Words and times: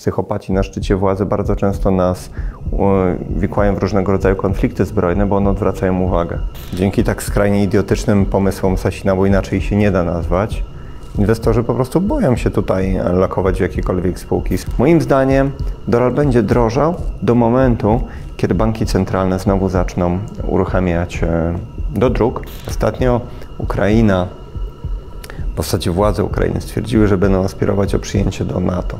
psychopaci 0.00 0.52
na 0.52 0.62
szczycie 0.62 0.96
władzy 0.96 1.26
bardzo 1.26 1.56
często 1.56 1.90
nas 1.90 2.30
wikłają 3.30 3.74
w 3.74 3.78
różnego 3.78 4.12
rodzaju 4.12 4.36
konflikty 4.36 4.84
zbrojne, 4.84 5.26
bo 5.26 5.36
one 5.36 5.50
odwracają 5.50 6.00
uwagę. 6.00 6.38
Dzięki 6.74 7.04
tak 7.04 7.22
skrajnie 7.22 7.64
idiotycznym 7.64 8.26
pomysłom 8.26 8.78
Sasina, 8.78 9.16
bo 9.16 9.26
inaczej 9.26 9.60
się 9.60 9.76
nie 9.76 9.90
da 9.90 10.04
nazwać, 10.04 10.64
inwestorzy 11.18 11.64
po 11.64 11.74
prostu 11.74 12.00
boją 12.00 12.36
się 12.36 12.50
tutaj 12.50 13.00
lokować 13.12 13.58
w 13.58 13.60
jakiekolwiek 13.60 14.18
spółki. 14.18 14.54
Moim 14.78 15.00
zdaniem 15.00 15.50
dolar 15.88 16.12
będzie 16.12 16.42
drożał 16.42 16.94
do 17.22 17.34
momentu, 17.34 18.00
kiedy 18.36 18.54
banki 18.54 18.86
centralne 18.86 19.38
znowu 19.38 19.68
zaczną 19.68 20.18
uruchamiać 20.48 21.22
e, 21.22 21.54
do 21.94 22.10
dróg. 22.10 22.42
Ostatnio 22.68 23.20
Ukraina, 23.58 24.26
w 25.54 25.56
zasadzie 25.56 25.90
władze 25.90 26.24
Ukrainy 26.24 26.60
stwierdziły, 26.60 27.06
że 27.06 27.18
będą 27.18 27.44
aspirować 27.44 27.94
o 27.94 27.98
przyjęcie 27.98 28.44
do 28.44 28.60
NATO. 28.60 28.98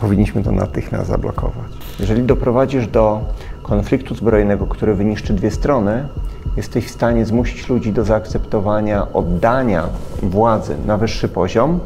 Powinniśmy 0.00 0.42
to 0.42 0.52
natychmiast 0.52 1.08
zablokować. 1.08 1.66
Jeżeli 2.00 2.22
doprowadzisz 2.22 2.86
do 2.86 3.20
konfliktu 3.62 4.14
zbrojnego, 4.14 4.66
który 4.66 4.94
wyniszczy 4.94 5.32
dwie 5.32 5.50
strony, 5.50 6.08
jesteś 6.56 6.86
w 6.86 6.90
stanie 6.90 7.26
zmusić 7.26 7.68
ludzi 7.68 7.92
do 7.92 8.04
zaakceptowania 8.04 9.12
oddania 9.12 9.84
władzy 10.22 10.76
na 10.86 10.96
wyższy 10.96 11.28
poziom, 11.28 11.80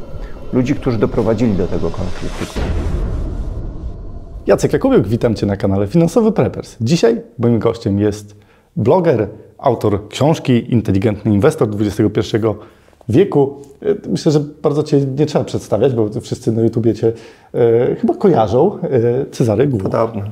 ludzi, 0.52 0.74
którzy 0.74 0.98
doprowadzili 0.98 1.54
do 1.54 1.66
tego 1.66 1.90
konfliktu. 1.90 2.60
Jacek 4.46 4.72
Jakubiuk, 4.72 5.06
witam 5.06 5.34
Cię 5.34 5.46
na 5.46 5.56
kanale 5.56 5.86
Finansowy 5.86 6.32
Preppers. 6.32 6.76
Dzisiaj 6.80 7.22
moim 7.38 7.58
gościem 7.58 7.98
jest 7.98 8.36
bloger, 8.76 9.28
autor 9.58 10.08
książki 10.08 10.72
Inteligentny 10.72 11.32
Inwestor 11.32 11.68
XXI 11.80 12.36
wieku. 13.08 13.56
Myślę, 14.08 14.32
że 14.32 14.40
bardzo 14.62 14.82
Cię 14.82 15.00
nie 15.18 15.26
trzeba 15.26 15.44
przedstawiać, 15.44 15.94
bo 15.94 16.20
wszyscy 16.20 16.52
na 16.52 16.62
YouTubie 16.62 16.94
Cię 16.94 17.12
e, 17.54 17.96
chyba 17.96 18.14
kojarzą. 18.14 18.78
E, 18.82 19.26
Cezary 19.30 19.66
Gół. 19.66 19.80
Podobno. 19.80 20.22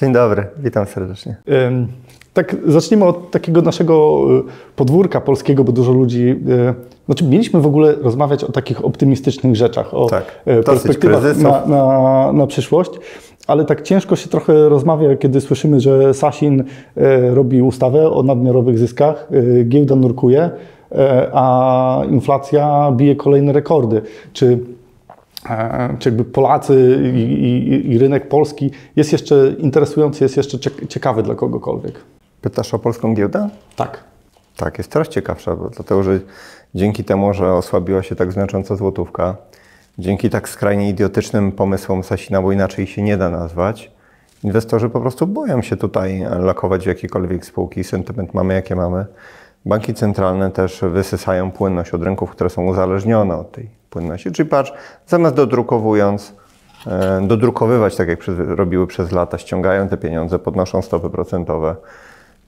Dzień 0.00 0.12
dobry, 0.12 0.46
witam 0.58 0.86
serdecznie. 0.86 1.36
E, 1.48 1.86
tak, 2.34 2.56
zacznijmy 2.66 3.04
od 3.04 3.30
takiego 3.30 3.62
naszego 3.62 4.26
e, 4.38 4.42
podwórka 4.76 5.20
polskiego, 5.20 5.64
bo 5.64 5.72
dużo 5.72 5.92
ludzi. 5.92 6.40
E, 6.48 6.74
znaczy, 7.06 7.24
mieliśmy 7.24 7.60
w 7.60 7.66
ogóle 7.66 7.94
rozmawiać 7.94 8.44
o 8.44 8.52
takich 8.52 8.84
optymistycznych 8.84 9.56
rzeczach, 9.56 9.94
o 9.94 10.06
tak, 10.06 10.44
perspektywach 10.64 11.38
na, 11.38 11.66
na, 11.66 12.32
na 12.32 12.46
przyszłość 12.46 12.90
ale 13.50 13.64
tak 13.64 13.82
ciężko 13.82 14.16
się 14.16 14.28
trochę 14.28 14.68
rozmawia, 14.68 15.16
kiedy 15.16 15.40
słyszymy, 15.40 15.80
że 15.80 16.14
Sasin 16.14 16.64
e, 16.96 17.34
robi 17.34 17.62
ustawę 17.62 18.10
o 18.10 18.22
nadmiarowych 18.22 18.78
zyskach, 18.78 19.28
e, 19.60 19.64
giełda 19.64 19.96
nurkuje, 19.96 20.40
e, 20.42 20.50
a 21.32 22.02
inflacja 22.10 22.92
bije 22.92 23.16
kolejne 23.16 23.52
rekordy. 23.52 24.02
Czy 24.32 24.58
czy 25.98 26.08
jakby 26.08 26.24
Polacy 26.24 26.98
i, 27.14 27.18
i, 27.18 27.92
i, 27.92 27.98
rynek 27.98 28.28
polski 28.28 28.70
jest 28.96 29.12
jeszcze 29.12 29.54
interesujący, 29.58 30.24
jest 30.24 30.36
jeszcze 30.36 30.58
ciekawy 30.88 31.22
dla 31.22 31.34
kogokolwiek? 31.34 32.00
Pytasz 32.40 32.74
o 32.74 32.78
polską 32.78 33.14
giełdę? 33.14 33.48
Tak. 33.76 34.04
Tak, 34.56 34.78
jest 34.78 34.92
coraz 34.92 35.08
ciekawsza, 35.08 35.56
dlatego 35.56 36.02
że 36.02 36.20
dzięki 36.74 37.04
temu, 37.04 37.34
że 37.34 37.52
osłabiła 37.52 38.02
się 38.02 38.16
tak 38.16 38.32
znacząco 38.32 38.76
złotówka, 38.76 39.36
Dzięki 40.00 40.30
tak 40.30 40.48
skrajnie 40.48 40.88
idiotycznym 40.88 41.52
pomysłom 41.52 42.02
Sasina, 42.04 42.42
bo 42.42 42.52
inaczej 42.52 42.86
się 42.86 43.02
nie 43.02 43.16
da 43.16 43.30
nazwać, 43.30 43.90
inwestorzy 44.44 44.88
po 44.88 45.00
prostu 45.00 45.26
boją 45.26 45.62
się 45.62 45.76
tutaj 45.76 46.26
lokować 46.38 46.84
w 46.84 46.86
jakiekolwiek 46.86 47.44
spółki. 47.44 47.84
Sentyment 47.84 48.34
mamy, 48.34 48.54
jakie 48.54 48.76
mamy. 48.76 49.06
Banki 49.66 49.94
centralne 49.94 50.50
też 50.50 50.80
wysysają 50.82 51.50
płynność 51.50 51.94
od 51.94 52.02
rynków, 52.02 52.30
które 52.30 52.50
są 52.50 52.64
uzależnione 52.66 53.36
od 53.36 53.52
tej 53.52 53.70
płynności. 53.90 54.32
Czyli 54.32 54.48
patrz, 54.48 54.72
zamiast 55.06 55.34
dodrukowując, 55.34 56.34
e, 56.86 57.26
dodrukowywać, 57.26 57.96
tak 57.96 58.08
jak 58.08 58.20
robiły 58.36 58.86
przez 58.86 59.12
lata, 59.12 59.38
ściągają 59.38 59.88
te 59.88 59.96
pieniądze, 59.96 60.38
podnoszą 60.38 60.82
stopy 60.82 61.10
procentowe 61.10 61.76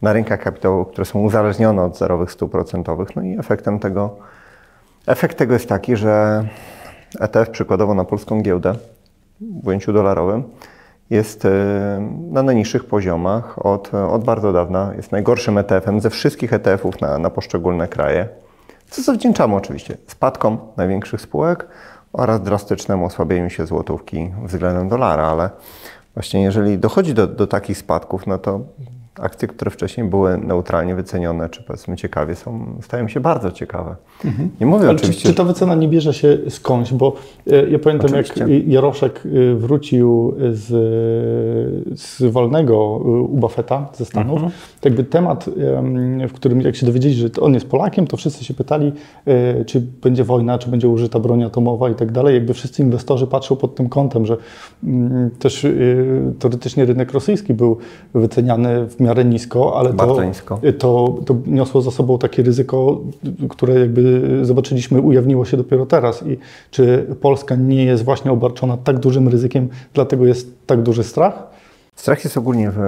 na 0.02 0.12
rynkach 0.12 0.40
kapitałowych, 0.40 0.92
które 0.92 1.04
są 1.04 1.20
uzależnione 1.20 1.84
od 1.84 1.98
zerowych 1.98 2.32
stóp 2.32 2.52
procentowych. 2.52 3.16
No 3.16 3.22
i 3.22 3.38
efektem 3.38 3.78
tego, 3.78 4.16
efekt 5.06 5.38
tego 5.38 5.52
jest 5.52 5.68
taki, 5.68 5.96
że 5.96 6.44
ETF 7.20 7.50
przykładowo 7.50 7.94
na 7.94 8.04
polską 8.04 8.42
giełdę 8.42 8.74
w 9.40 9.66
ujęciu 9.66 9.92
dolarowym 9.92 10.44
jest 11.12 11.44
e, 11.44 11.50
na 12.30 12.42
najniższych 12.42 12.84
poziomach 12.84 13.66
od, 13.66 13.94
od 13.94 14.24
bardzo 14.24 14.52
dawna. 14.52 14.92
Jest 14.96 15.12
najgorszym 15.12 15.58
ETF-em 15.58 16.00
ze 16.00 16.10
wszystkich 16.10 16.52
ETF-ów 16.52 17.00
na, 17.00 17.18
na 17.18 17.30
poszczególne 17.30 17.88
kraje. 17.88 18.28
Co 18.90 19.02
zawdzięczamy 19.02 19.54
oczywiście 19.54 19.96
spadkom 20.06 20.58
największych 20.76 21.20
spółek 21.20 21.66
oraz 22.12 22.42
drastycznemu 22.42 23.06
osłabieniu 23.06 23.50
się 23.50 23.66
złotówki 23.66 24.32
względem 24.44 24.88
dolara, 24.88 25.26
ale 25.26 25.50
właśnie 26.14 26.42
jeżeli 26.42 26.78
dochodzi 26.78 27.14
do, 27.14 27.26
do 27.26 27.46
takich 27.46 27.78
spadków, 27.78 28.26
no 28.26 28.38
to 28.38 28.60
akcje, 29.20 29.48
które 29.48 29.70
wcześniej 29.70 30.08
były 30.08 30.38
neutralnie 30.38 30.94
wycenione, 30.94 31.48
czy 31.48 31.62
powiedzmy 31.62 31.96
ciekawie, 31.96 32.34
są, 32.34 32.66
stają 32.82 33.08
się 33.08 33.20
bardzo 33.20 33.50
ciekawe. 33.50 33.96
Mhm. 34.24 34.50
Nie 34.60 34.66
mówię 34.66 34.84
Ale 34.84 34.92
oczywiście... 34.92 35.22
Czy, 35.22 35.28
czy 35.28 35.34
ta 35.34 35.44
wycena 35.44 35.74
nie 35.74 35.88
bierze 35.88 36.14
się 36.14 36.38
skądś? 36.48 36.92
Bo 36.92 37.16
e, 37.50 37.70
ja 37.70 37.78
pamiętam, 37.78 38.10
oczywiście. 38.10 38.40
jak 38.40 38.68
Jaroszek 38.68 39.22
e, 39.26 39.54
wrócił 39.54 40.34
z, 40.52 40.68
z 42.00 42.32
wolnego 42.32 42.74
e, 42.74 42.78
u 43.08 43.38
Buffetta 43.38 43.88
ze 43.94 44.04
Stanów, 44.04 44.34
mhm. 44.34 44.52
to 44.80 44.88
jakby 44.88 45.04
temat, 45.04 45.50
w 46.28 46.32
którym 46.32 46.60
jak 46.60 46.76
się 46.76 46.86
dowiedzieli, 46.86 47.14
że 47.14 47.28
on 47.40 47.54
jest 47.54 47.68
Polakiem, 47.68 48.06
to 48.06 48.16
wszyscy 48.16 48.44
się 48.44 48.54
pytali, 48.54 48.92
czy 49.66 49.80
będzie 49.80 50.24
wojna, 50.24 50.58
czy 50.58 50.70
będzie 50.70 50.88
użyta 50.88 51.18
broń 51.18 51.42
atomowa 51.42 51.90
i 51.90 51.94
tak 51.94 52.12
dalej. 52.12 52.34
Jakby 52.34 52.54
wszyscy 52.54 52.82
inwestorzy 52.82 53.26
patrzą 53.26 53.56
pod 53.56 53.74
tym 53.74 53.88
kątem, 53.88 54.26
że 54.26 54.36
mm, 54.84 55.30
też 55.30 55.66
teoretycznie 56.38 56.84
rynek 56.84 57.12
rosyjski 57.12 57.54
był 57.54 57.78
wyceniany 58.14 58.86
w 58.88 59.00
miarę 59.02 59.24
nisko, 59.24 59.78
ale 59.78 59.92
to, 59.92 60.24
nisko. 60.24 60.60
To, 60.78 61.18
to 61.26 61.36
niosło 61.46 61.82
za 61.82 61.90
sobą 61.90 62.18
takie 62.18 62.42
ryzyko, 62.42 63.00
które 63.48 63.80
jakby 63.80 64.38
zobaczyliśmy, 64.42 65.00
ujawniło 65.00 65.44
się 65.44 65.56
dopiero 65.56 65.86
teraz. 65.86 66.26
I 66.26 66.38
czy 66.70 67.06
Polska 67.20 67.54
nie 67.54 67.84
jest 67.84 68.04
właśnie 68.04 68.32
obarczona 68.32 68.76
tak 68.76 68.98
dużym 68.98 69.28
ryzykiem, 69.28 69.68
dlatego 69.94 70.26
jest 70.26 70.66
tak 70.66 70.82
duży 70.82 71.04
strach? 71.04 71.46
Strach 71.94 72.24
jest 72.24 72.36
ogólnie 72.36 72.70
w, 72.70 72.78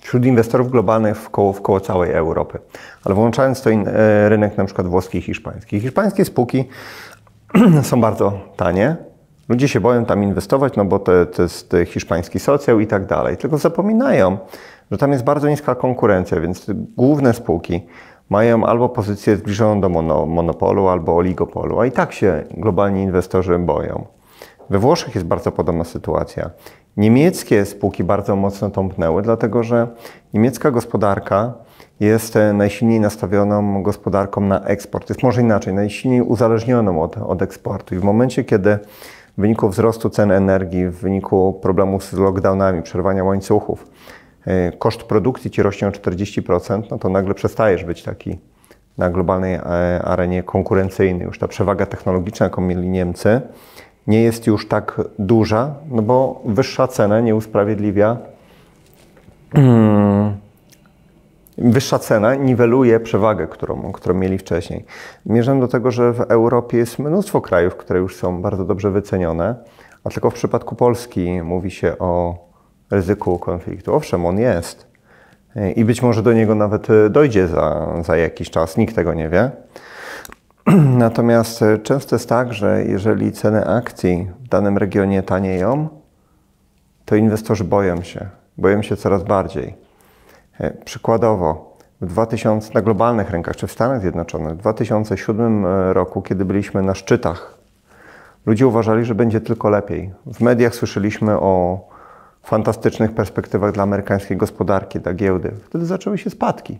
wśród 0.00 0.24
inwestorów 0.24 0.70
globalnych 0.70 1.16
w 1.16 1.30
koło, 1.30 1.52
w 1.52 1.62
koło 1.62 1.80
całej 1.80 2.12
Europy. 2.12 2.58
Ale 3.04 3.14
włączając 3.14 3.62
to 3.62 3.70
in, 3.70 3.88
e, 3.88 4.28
rynek 4.28 4.56
na 4.56 4.64
przykład 4.64 4.86
włoski 4.86 5.18
i 5.18 5.20
hiszpański. 5.20 5.80
Hiszpańskie 5.80 6.24
spółki 6.24 6.64
są 7.82 8.00
bardzo 8.00 8.32
tanie, 8.56 8.96
Ludzie 9.48 9.68
się 9.68 9.80
boją 9.80 10.04
tam 10.04 10.22
inwestować, 10.22 10.76
no 10.76 10.84
bo 10.84 10.98
to, 10.98 11.26
to 11.26 11.42
jest 11.42 11.76
hiszpański 11.86 12.38
socjal 12.38 12.80
i 12.80 12.86
tak 12.86 13.06
dalej. 13.06 13.36
Tylko 13.36 13.58
zapominają, 13.58 14.38
że 14.90 14.98
tam 14.98 15.12
jest 15.12 15.24
bardzo 15.24 15.48
niska 15.48 15.74
konkurencja, 15.74 16.40
więc 16.40 16.66
główne 16.96 17.34
spółki 17.34 17.86
mają 18.30 18.66
albo 18.66 18.88
pozycję 18.88 19.36
zbliżoną 19.36 19.80
do 19.80 19.88
mono, 19.88 20.26
monopolu, 20.26 20.88
albo 20.88 21.16
oligopolu, 21.16 21.80
a 21.80 21.86
i 21.86 21.92
tak 21.92 22.12
się 22.12 22.44
globalni 22.50 23.02
inwestorzy 23.02 23.58
boją. 23.58 24.06
We 24.70 24.78
Włoszech 24.78 25.14
jest 25.14 25.26
bardzo 25.26 25.52
podobna 25.52 25.84
sytuacja. 25.84 26.50
Niemieckie 26.96 27.64
spółki 27.64 28.04
bardzo 28.04 28.36
mocno 28.36 28.70
tąpnęły, 28.70 29.22
dlatego 29.22 29.62
że 29.62 29.88
niemiecka 30.34 30.70
gospodarka 30.70 31.52
jest 32.00 32.38
najsilniej 32.54 33.00
nastawioną 33.00 33.82
gospodarką 33.82 34.40
na 34.40 34.64
eksport. 34.64 35.08
Jest 35.08 35.22
może 35.22 35.40
inaczej, 35.40 35.74
najsilniej 35.74 36.22
uzależnioną 36.22 37.02
od, 37.02 37.16
od 37.16 37.42
eksportu. 37.42 37.94
I 37.94 37.98
w 37.98 38.04
momencie, 38.04 38.44
kiedy 38.44 38.78
w 39.38 39.40
wyniku 39.40 39.68
wzrostu 39.68 40.10
cen 40.10 40.32
energii, 40.32 40.88
w 40.88 40.96
wyniku 40.96 41.58
problemów 41.62 42.04
z 42.04 42.12
lockdownami, 42.12 42.82
przerwania 42.82 43.24
łańcuchów, 43.24 43.90
e, 44.46 44.72
koszt 44.72 45.02
produkcji 45.02 45.50
ci 45.50 45.62
rośnie 45.62 45.88
o 45.88 45.90
40%, 45.90 46.82
no 46.90 46.98
to 46.98 47.08
nagle 47.08 47.34
przestajesz 47.34 47.84
być 47.84 48.02
taki 48.02 48.38
na 48.98 49.10
globalnej 49.10 49.54
e, 49.54 49.60
arenie 50.02 50.42
konkurencyjny. 50.42 51.24
Już 51.24 51.38
ta 51.38 51.48
przewaga 51.48 51.86
technologiczna, 51.86 52.44
jaką 52.44 52.62
mieli 52.62 52.88
Niemcy, 52.88 53.40
nie 54.06 54.22
jest 54.22 54.46
już 54.46 54.68
tak 54.68 55.00
duża, 55.18 55.74
no 55.90 56.02
bo 56.02 56.42
wyższa 56.44 56.88
cena 56.88 57.20
nie 57.20 57.34
usprawiedliwia 57.34 58.16
hmm, 59.52 60.36
wyższa 61.58 61.98
cena 61.98 62.34
niweluje 62.34 63.00
przewagę, 63.00 63.46
którą, 63.46 63.92
którą 63.92 64.14
mieli 64.14 64.38
wcześniej. 64.38 64.84
Mierzę 65.26 65.60
do 65.60 65.68
tego, 65.68 65.90
że 65.90 66.12
w 66.12 66.20
Europie 66.20 66.78
jest 66.78 66.98
mnóstwo 66.98 67.40
krajów, 67.40 67.76
które 67.76 68.00
już 68.00 68.16
są 68.16 68.42
bardzo 68.42 68.64
dobrze 68.64 68.90
wycenione, 68.90 69.54
a 70.04 70.10
tylko 70.10 70.30
w 70.30 70.34
przypadku 70.34 70.76
Polski 70.76 71.42
mówi 71.42 71.70
się 71.70 71.98
o 71.98 72.38
ryzyku 72.90 73.38
konfliktu. 73.38 73.94
Owszem, 73.94 74.26
on 74.26 74.38
jest 74.38 74.88
i 75.76 75.84
być 75.84 76.02
może 76.02 76.22
do 76.22 76.32
niego 76.32 76.54
nawet 76.54 76.86
dojdzie 77.10 77.48
za, 77.48 77.88
za 78.02 78.16
jakiś 78.16 78.50
czas, 78.50 78.76
nikt 78.76 78.94
tego 78.94 79.14
nie 79.14 79.28
wie. 79.28 79.50
Natomiast 81.04 81.64
często 81.82 82.16
jest 82.16 82.28
tak, 82.28 82.52
że 82.52 82.84
jeżeli 82.84 83.32
ceny 83.32 83.66
akcji 83.66 84.30
w 84.40 84.48
danym 84.48 84.78
regionie 84.78 85.22
tanieją, 85.22 85.88
to 87.04 87.16
inwestorzy 87.16 87.64
boją 87.64 88.02
się, 88.02 88.28
boją 88.58 88.82
się 88.82 88.96
coraz 88.96 89.24
bardziej. 89.24 89.87
E, 90.60 90.70
przykładowo, 90.70 91.76
w 92.00 92.06
2000, 92.06 92.74
na 92.74 92.82
globalnych 92.82 93.30
rynkach, 93.30 93.56
czy 93.56 93.66
w 93.66 93.72
Stanach 93.72 94.00
Zjednoczonych, 94.00 94.52
w 94.52 94.56
2007 94.56 95.66
e, 95.66 95.92
roku, 95.92 96.22
kiedy 96.22 96.44
byliśmy 96.44 96.82
na 96.82 96.94
szczytach 96.94 97.58
ludzie 98.48 98.66
uważali, 98.66 99.04
że 99.04 99.14
będzie 99.14 99.40
tylko 99.40 99.70
lepiej. 99.70 100.10
W 100.26 100.40
mediach 100.40 100.74
słyszeliśmy 100.74 101.40
o 101.40 101.80
fantastycznych 102.42 103.12
perspektywach 103.12 103.72
dla 103.72 103.82
amerykańskiej 103.82 104.36
gospodarki, 104.36 105.00
dla 105.00 105.14
giełdy. 105.14 105.52
Wtedy 105.64 105.86
zaczęły 105.86 106.18
się 106.18 106.30
spadki. 106.30 106.78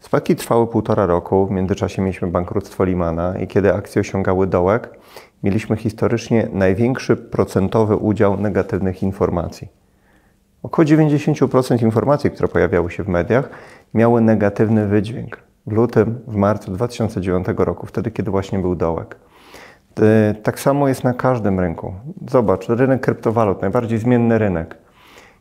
Spadki 0.00 0.36
trwały 0.36 0.66
półtora 0.66 1.06
roku, 1.06 1.46
w 1.46 1.50
międzyczasie 1.50 2.02
mieliśmy 2.02 2.28
bankructwo 2.28 2.84
Limana 2.84 3.38
i 3.38 3.46
kiedy 3.46 3.74
akcje 3.74 4.00
osiągały 4.00 4.46
dołek, 4.46 4.90
mieliśmy 5.42 5.76
historycznie 5.76 6.48
największy 6.52 7.16
procentowy 7.16 7.96
udział 7.96 8.40
negatywnych 8.40 9.02
informacji. 9.02 9.68
Około 10.64 10.86
90% 10.86 11.82
informacji, 11.82 12.30
które 12.30 12.48
pojawiały 12.48 12.90
się 12.90 13.02
w 13.02 13.08
mediach, 13.08 13.48
miały 13.94 14.20
negatywny 14.20 14.86
wydźwięk. 14.86 15.38
W 15.66 15.72
lutym, 15.72 16.18
w 16.26 16.36
marcu 16.36 16.72
2009 16.72 17.46
roku, 17.56 17.86
wtedy, 17.86 18.10
kiedy 18.10 18.30
właśnie 18.30 18.58
był 18.58 18.74
dołek. 18.74 19.16
Tak 20.42 20.60
samo 20.60 20.88
jest 20.88 21.04
na 21.04 21.14
każdym 21.14 21.60
rynku. 21.60 21.94
Zobacz, 22.30 22.68
rynek 22.68 23.00
kryptowalut, 23.00 23.62
najbardziej 23.62 23.98
zmienny 23.98 24.38
rynek. 24.38 24.76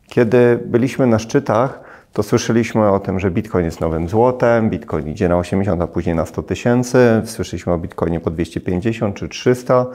Kiedy 0.07 0.59
byliśmy 0.65 1.07
na 1.07 1.19
szczytach, 1.19 1.81
to 2.13 2.23
słyszeliśmy 2.23 2.89
o 2.89 2.99
tym, 2.99 3.19
że 3.19 3.31
Bitcoin 3.31 3.65
jest 3.65 3.81
nowym 3.81 4.09
złotem, 4.09 4.69
Bitcoin 4.69 5.09
idzie 5.09 5.29
na 5.29 5.37
80, 5.37 5.81
a 5.81 5.87
później 5.87 6.15
na 6.15 6.25
100 6.25 6.43
tysięcy. 6.43 7.21
Słyszeliśmy 7.25 7.73
o 7.73 7.77
Bitcoinie 7.77 8.19
po 8.19 8.29
250 8.29 9.15
czy 9.15 9.29
300, 9.29 9.85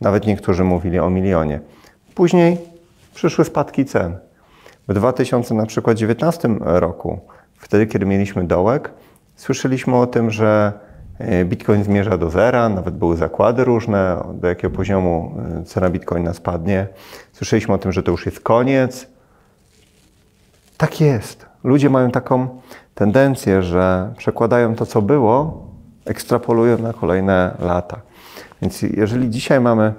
nawet 0.00 0.26
niektórzy 0.26 0.64
mówili 0.64 0.98
o 0.98 1.10
milionie. 1.10 1.60
Później 2.14 2.58
przyszły 3.14 3.44
spadki 3.44 3.84
cen. 3.84 4.16
W 4.88 4.94
2019 4.94 6.48
roku, 6.60 7.20
wtedy 7.56 7.86
kiedy 7.86 8.06
mieliśmy 8.06 8.44
dołek, 8.44 8.90
słyszeliśmy 9.36 9.96
o 9.96 10.06
tym, 10.06 10.30
że 10.30 10.72
e, 11.18 11.44
Bitcoin 11.44 11.84
zmierza 11.84 12.18
do 12.18 12.30
zera, 12.30 12.68
nawet 12.68 12.94
były 12.94 13.16
zakłady 13.16 13.64
różne, 13.64 14.24
do 14.34 14.48
jakiego 14.48 14.76
poziomu 14.76 15.32
e, 15.60 15.64
cena 15.64 15.90
Bitcoina 15.90 16.34
spadnie. 16.34 16.86
Słyszeliśmy 17.32 17.74
o 17.74 17.78
tym, 17.78 17.92
że 17.92 18.02
to 18.02 18.10
już 18.10 18.26
jest 18.26 18.40
koniec. 18.40 19.06
Tak 20.76 21.00
jest. 21.00 21.46
Ludzie 21.64 21.90
mają 21.90 22.10
taką 22.10 22.48
tendencję, 22.94 23.62
że 23.62 24.12
przekładają 24.16 24.74
to, 24.74 24.86
co 24.86 25.02
było, 25.02 25.66
ekstrapolują 26.04 26.78
na 26.78 26.92
kolejne 26.92 27.56
lata. 27.58 28.00
Więc 28.62 28.82
jeżeli 28.82 29.30
dzisiaj 29.30 29.60
mamy 29.60 29.92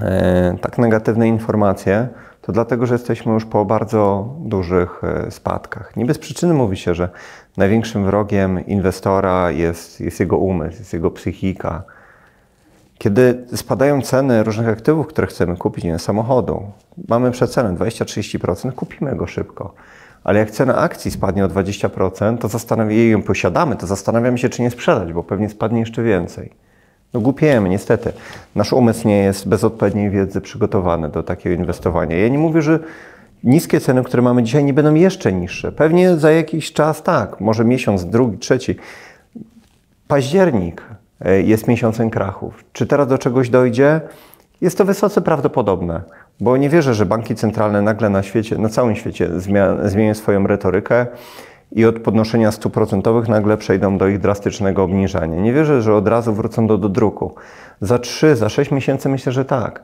e, 0.00 0.56
tak 0.60 0.78
negatywne 0.78 1.28
informacje, 1.28 2.08
to 2.48 2.52
dlatego, 2.52 2.86
że 2.86 2.94
jesteśmy 2.94 3.32
już 3.32 3.44
po 3.44 3.64
bardzo 3.64 4.34
dużych 4.40 5.04
e, 5.04 5.30
spadkach. 5.30 5.96
Nie 5.96 6.04
bez 6.04 6.18
przyczyny 6.18 6.54
mówi 6.54 6.76
się, 6.76 6.94
że 6.94 7.08
największym 7.56 8.04
wrogiem 8.04 8.66
inwestora 8.66 9.50
jest, 9.50 10.00
jest 10.00 10.20
jego 10.20 10.38
umysł, 10.38 10.78
jest 10.78 10.92
jego 10.92 11.10
psychika. 11.10 11.82
Kiedy 12.98 13.46
spadają 13.54 14.02
ceny 14.02 14.44
różnych 14.44 14.68
aktywów, 14.68 15.06
które 15.06 15.26
chcemy 15.26 15.56
kupić, 15.56 15.84
nie 15.84 15.98
samochodu, 15.98 16.70
mamy 17.08 17.30
przecenę 17.30 17.74
20-30%, 17.74 18.72
kupimy 18.72 19.16
go 19.16 19.26
szybko. 19.26 19.74
Ale 20.24 20.38
jak 20.38 20.50
cena 20.50 20.76
akcji 20.76 21.10
spadnie 21.10 21.44
o 21.44 21.48
20%, 21.48 22.38
to 22.38 22.48
zastanawiamy 22.48 23.04
ją 23.04 23.22
posiadamy, 23.22 23.76
to 23.76 23.86
zastanawiamy 23.86 24.38
się, 24.38 24.48
czy 24.48 24.62
nie 24.62 24.70
sprzedać, 24.70 25.12
bo 25.12 25.22
pewnie 25.22 25.48
spadnie 25.48 25.80
jeszcze 25.80 26.02
więcej. 26.02 26.52
No 27.14 27.20
głupiejemy, 27.20 27.68
niestety. 27.68 28.12
Nasz 28.54 28.72
umysł 28.72 29.08
nie 29.08 29.18
jest 29.18 29.48
bez 29.48 29.64
odpowiedniej 29.64 30.10
wiedzy 30.10 30.40
przygotowany 30.40 31.08
do 31.08 31.22
takiego 31.22 31.56
inwestowania. 31.56 32.16
Ja 32.16 32.28
nie 32.28 32.38
mówię, 32.38 32.62
że 32.62 32.78
niskie 33.44 33.80
ceny, 33.80 34.04
które 34.04 34.22
mamy 34.22 34.42
dzisiaj, 34.42 34.64
nie 34.64 34.72
będą 34.72 34.94
jeszcze 34.94 35.32
niższe. 35.32 35.72
Pewnie 35.72 36.16
za 36.16 36.30
jakiś 36.30 36.72
czas 36.72 37.02
tak, 37.02 37.40
może 37.40 37.64
miesiąc, 37.64 38.04
drugi, 38.04 38.38
trzeci. 38.38 38.76
Październik 40.08 40.82
e, 41.24 41.42
jest 41.42 41.68
miesiącem 41.68 42.10
krachów. 42.10 42.64
Czy 42.72 42.86
teraz 42.86 43.08
do 43.08 43.18
czegoś 43.18 43.50
dojdzie? 43.50 44.00
Jest 44.60 44.78
to 44.78 44.84
wysoce 44.84 45.20
prawdopodobne, 45.20 46.02
bo 46.40 46.56
nie 46.56 46.68
wierzę, 46.68 46.94
że 46.94 47.06
banki 47.06 47.34
centralne 47.34 47.82
nagle 47.82 48.10
na 48.10 48.22
świecie, 48.22 48.58
na 48.58 48.68
całym 48.68 48.96
świecie 48.96 49.28
zmienią 49.84 50.14
swoją 50.14 50.46
retorykę 50.46 51.06
i 51.72 51.84
od 51.84 51.98
podnoszenia 51.98 52.52
stóp 52.52 52.72
procentowych 52.72 53.28
nagle 53.28 53.56
przejdą 53.56 53.98
do 53.98 54.08
ich 54.08 54.18
drastycznego 54.18 54.82
obniżania. 54.82 55.40
Nie 55.40 55.52
wierzę, 55.52 55.82
że 55.82 55.94
od 55.94 56.08
razu 56.08 56.34
wrócą 56.34 56.66
do, 56.66 56.78
do 56.78 56.88
druku. 56.88 57.34
Za 57.80 57.98
3, 57.98 58.36
za 58.36 58.48
6 58.48 58.70
miesięcy 58.70 59.08
myślę, 59.08 59.32
że 59.32 59.44
tak. 59.44 59.82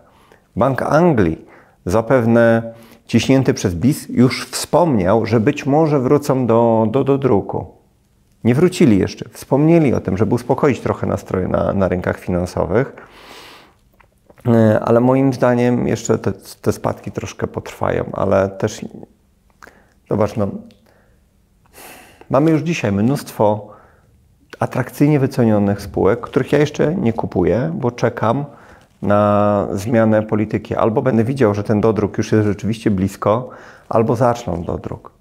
Bank 0.56 0.82
Anglii, 0.82 1.44
zapewne 1.86 2.74
ciśnięty 3.06 3.54
przez 3.54 3.74
BIS, 3.74 4.08
już 4.08 4.46
wspomniał, 4.46 5.26
że 5.26 5.40
być 5.40 5.66
może 5.66 6.00
wrócą 6.00 6.46
do, 6.46 6.86
do, 6.90 7.04
do 7.04 7.18
druku. 7.18 7.66
Nie 8.44 8.54
wrócili 8.54 8.98
jeszcze. 8.98 9.28
Wspomnieli 9.28 9.94
o 9.94 10.00
tym, 10.00 10.16
żeby 10.16 10.34
uspokoić 10.34 10.80
trochę 10.80 11.06
nastroje 11.06 11.48
na, 11.48 11.72
na 11.72 11.88
rynkach 11.88 12.18
finansowych. 12.18 12.92
E, 14.46 14.80
ale 14.80 15.00
moim 15.00 15.32
zdaniem 15.32 15.86
jeszcze 15.86 16.18
te, 16.18 16.32
te 16.62 16.72
spadki 16.72 17.10
troszkę 17.12 17.46
potrwają, 17.46 18.04
ale 18.12 18.48
też 18.48 18.84
zobacz, 20.10 20.36
no, 20.36 20.48
Mamy 22.30 22.50
już 22.50 22.62
dzisiaj 22.62 22.92
mnóstwo 22.92 23.68
atrakcyjnie 24.60 25.20
wycenionych 25.20 25.82
spółek, 25.82 26.20
których 26.20 26.52
ja 26.52 26.58
jeszcze 26.58 26.94
nie 26.94 27.12
kupuję, 27.12 27.72
bo 27.74 27.90
czekam 27.90 28.44
na 29.02 29.66
zmianę 29.72 30.22
polityki. 30.22 30.74
Albo 30.74 31.02
będę 31.02 31.24
widział, 31.24 31.54
że 31.54 31.62
ten 31.62 31.80
dodruk 31.80 32.18
już 32.18 32.32
jest 32.32 32.46
rzeczywiście 32.46 32.90
blisko, 32.90 33.50
albo 33.88 34.16
zaczną 34.16 34.62
dodruk. 34.62 35.14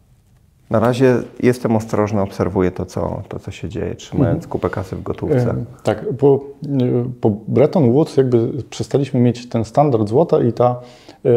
Na 0.70 0.80
razie 0.80 1.18
jestem 1.40 1.76
ostrożny, 1.76 2.22
obserwuję 2.22 2.72
to, 2.72 2.86
co, 2.86 3.22
to, 3.28 3.40
co 3.40 3.52
się 3.52 3.70
dzieje, 3.70 3.96
trzymając 3.96 4.36
mhm. 4.36 4.52
kupę 4.52 4.70
kasy 4.70 4.96
w 4.96 5.04
gotówce. 5.04 5.50
E, 5.50 5.66
tak, 5.84 6.06
po, 6.18 6.40
po 7.22 7.30
Bretton 7.48 7.92
Woods 7.92 8.18
jakby 8.18 8.64
przestaliśmy 8.70 9.20
mieć 9.20 9.50
ten 9.50 9.66
standard 9.66 10.10
złota 10.10 10.44
i 10.44 10.54
ta, 10.54 10.80
e, 11.26 11.32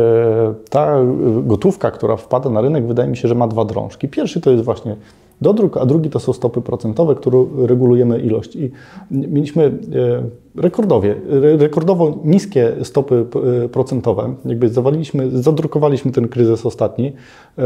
ta 0.70 0.96
gotówka, 1.42 1.90
która 1.90 2.16
wpada 2.16 2.50
na 2.50 2.60
rynek, 2.60 2.86
wydaje 2.86 3.08
mi 3.08 3.16
się, 3.16 3.28
że 3.28 3.34
ma 3.34 3.48
dwa 3.48 3.64
drążki. 3.64 4.08
Pierwszy 4.08 4.40
to 4.40 4.50
jest 4.50 4.64
właśnie 4.64 4.96
dodruk, 5.40 5.76
a 5.76 5.86
drugi 5.86 6.10
to 6.10 6.20
są 6.20 6.32
stopy 6.32 6.60
procentowe, 6.60 7.14
które 7.14 7.44
regulujemy 7.58 8.18
ilość. 8.18 8.56
I 8.56 8.70
mieliśmy 9.10 9.64
e, 9.64 10.60
rekordowie, 10.62 11.14
rekordowo 11.58 12.18
niskie 12.24 12.72
stopy 12.82 13.26
e, 13.64 13.68
procentowe. 13.68 14.34
Jakby 14.44 14.68
zawaliliśmy, 14.68 15.30
zadrukowaliśmy 15.30 16.12
ten 16.12 16.28
kryzys 16.28 16.66
ostatni, 16.66 17.12
e, 17.58 17.62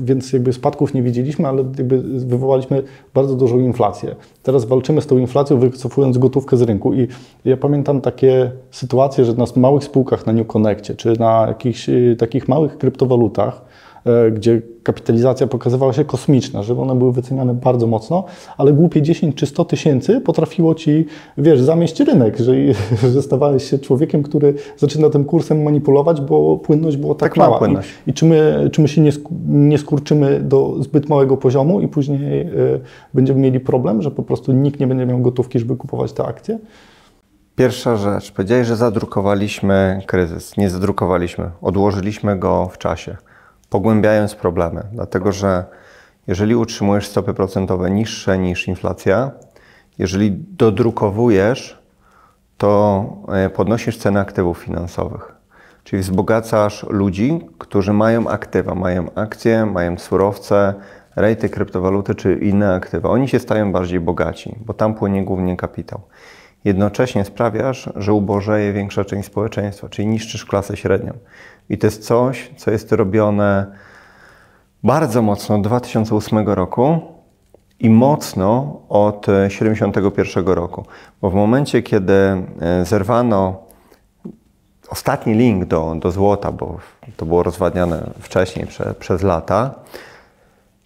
więc 0.00 0.32
jakby 0.32 0.52
spadków 0.52 0.94
nie 0.94 1.02
widzieliśmy, 1.02 1.48
ale 1.48 1.64
jakby 1.78 1.98
wywołaliśmy 2.02 2.82
bardzo 3.14 3.34
dużą 3.34 3.58
inflację. 3.58 4.16
Teraz 4.42 4.64
walczymy 4.64 5.00
z 5.00 5.06
tą 5.06 5.18
inflacją, 5.18 5.58
wycofując 5.58 6.18
gotówkę 6.18 6.56
z 6.56 6.62
rynku. 6.62 6.94
I 6.94 7.08
ja 7.44 7.56
pamiętam 7.56 8.00
takie 8.00 8.50
sytuacje, 8.70 9.24
że 9.24 9.34
na 9.34 9.44
małych 9.56 9.84
spółkach 9.84 10.26
na 10.26 10.32
New 10.32 10.46
Connectie, 10.46 10.94
czy 10.94 11.18
na 11.18 11.44
jakichś 11.48 11.90
takich 12.18 12.48
małych 12.48 12.78
kryptowalutach, 12.78 13.62
gdzie 14.32 14.62
kapitalizacja 14.82 15.46
pokazywała 15.46 15.92
się 15.92 16.04
kosmiczna, 16.04 16.62
że 16.62 16.80
one 16.80 16.94
były 16.94 17.12
wyceniane 17.12 17.54
bardzo 17.54 17.86
mocno, 17.86 18.24
ale 18.56 18.72
głupie 18.72 19.02
10 19.02 19.34
czy 19.34 19.46
100 19.46 19.64
tysięcy 19.64 20.20
potrafiło 20.20 20.74
ci, 20.74 21.06
wiesz, 21.38 21.60
zamieść 21.60 22.00
rynek, 22.00 22.38
że, 22.38 22.52
że 23.12 23.22
stawałeś 23.22 23.70
się 23.70 23.78
człowiekiem, 23.78 24.22
który 24.22 24.54
zaczyna 24.76 25.10
tym 25.10 25.24
kursem 25.24 25.62
manipulować, 25.62 26.20
bo 26.20 26.56
płynność 26.56 26.96
była 26.96 27.14
tak, 27.14 27.28
tak 27.28 27.36
mała. 27.36 27.58
Płynność. 27.58 27.88
I, 28.06 28.10
I, 28.10 28.14
czy 28.14 28.24
my, 28.24 28.68
czy 28.72 28.80
my 28.80 28.88
się 28.88 29.00
nie, 29.00 29.12
nie 29.48 29.78
skurczymy 29.78 30.40
do 30.40 30.76
zbyt 30.80 31.08
małego 31.08 31.36
poziomu 31.36 31.80
i 31.80 31.88
później 31.88 32.42
y, 32.42 32.80
będziemy 33.14 33.40
mieli 33.40 33.60
problem, 33.60 34.02
że 34.02 34.10
po 34.10 34.22
prostu 34.22 34.52
nikt 34.52 34.80
nie 34.80 34.86
będzie 34.86 35.06
miał 35.06 35.18
gotówki, 35.18 35.58
żeby 35.58 35.76
kupować 35.76 36.12
te 36.12 36.24
akcje? 36.24 36.58
Pierwsza 37.56 37.96
rzecz, 37.96 38.32
powiedziałeś, 38.32 38.66
że 38.66 38.76
zadrukowaliśmy 38.76 40.02
kryzys. 40.06 40.56
Nie 40.56 40.70
zadrukowaliśmy, 40.70 41.50
odłożyliśmy 41.62 42.38
go 42.38 42.68
w 42.72 42.78
czasie 42.78 43.16
pogłębiając 43.72 44.34
problemy. 44.34 44.82
Dlatego, 44.92 45.32
że 45.32 45.64
jeżeli 46.26 46.56
utrzymujesz 46.56 47.06
stopy 47.06 47.34
procentowe 47.34 47.90
niższe 47.90 48.38
niż 48.38 48.68
inflacja, 48.68 49.30
jeżeli 49.98 50.30
dodrukowujesz, 50.30 51.82
to 52.58 53.04
e, 53.28 53.50
podnosisz 53.50 53.98
ceny 53.98 54.20
aktywów 54.20 54.58
finansowych. 54.58 55.32
Czyli 55.84 56.02
wzbogacasz 56.02 56.86
ludzi, 56.90 57.40
którzy 57.58 57.92
mają 57.92 58.28
aktywa, 58.28 58.74
mają 58.74 59.14
akcje, 59.14 59.66
mają 59.66 59.98
surowce, 59.98 60.74
rejty, 61.16 61.48
kryptowaluty 61.48 62.14
czy 62.14 62.34
inne 62.34 62.74
aktywa. 62.74 63.08
Oni 63.08 63.28
się 63.28 63.38
stają 63.38 63.72
bardziej 63.72 64.00
bogaci, 64.00 64.56
bo 64.66 64.74
tam 64.74 64.94
płynie 64.94 65.24
głównie 65.24 65.56
kapitał. 65.56 66.00
Jednocześnie 66.64 67.24
sprawiasz, 67.24 67.90
że 67.96 68.12
ubożeje 68.12 68.72
większa 68.72 69.04
część 69.04 69.28
społeczeństwa, 69.28 69.88
czyli 69.88 70.08
niszczysz 70.08 70.44
klasę 70.44 70.76
średnią. 70.76 71.12
I 71.68 71.78
to 71.78 71.86
jest 71.86 72.06
coś, 72.06 72.50
co 72.56 72.70
jest 72.70 72.92
robione 72.92 73.66
bardzo 74.82 75.22
mocno 75.22 75.54
od 75.54 75.62
2008 75.62 76.48
roku 76.48 77.00
i 77.80 77.90
mocno 77.90 78.80
od 78.88 79.20
1971 79.20 80.54
roku. 80.54 80.84
Bo 81.22 81.30
w 81.30 81.34
momencie, 81.34 81.82
kiedy 81.82 82.12
e, 82.12 82.44
zerwano 82.84 83.62
ostatni 84.90 85.34
link 85.34 85.64
do, 85.64 85.94
do 85.98 86.10
złota, 86.10 86.52
bo 86.52 86.76
to 87.16 87.26
było 87.26 87.42
rozwadniane 87.42 88.10
wcześniej 88.20 88.66
prze, 88.66 88.94
przez 88.94 89.22
lata, 89.22 89.74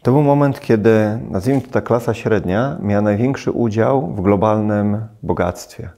to 0.02 0.12
był 0.12 0.23
moment, 0.23 0.61
kiedy, 0.61 1.18
nazwijmy 1.30 1.61
to 1.61 1.71
ta 1.71 1.80
klasa 1.80 2.14
średnia, 2.14 2.76
miała 2.80 3.02
największy 3.02 3.50
udział 3.50 4.06
w 4.06 4.21
globalnym 4.21 5.06
bogactwie. 5.23 5.90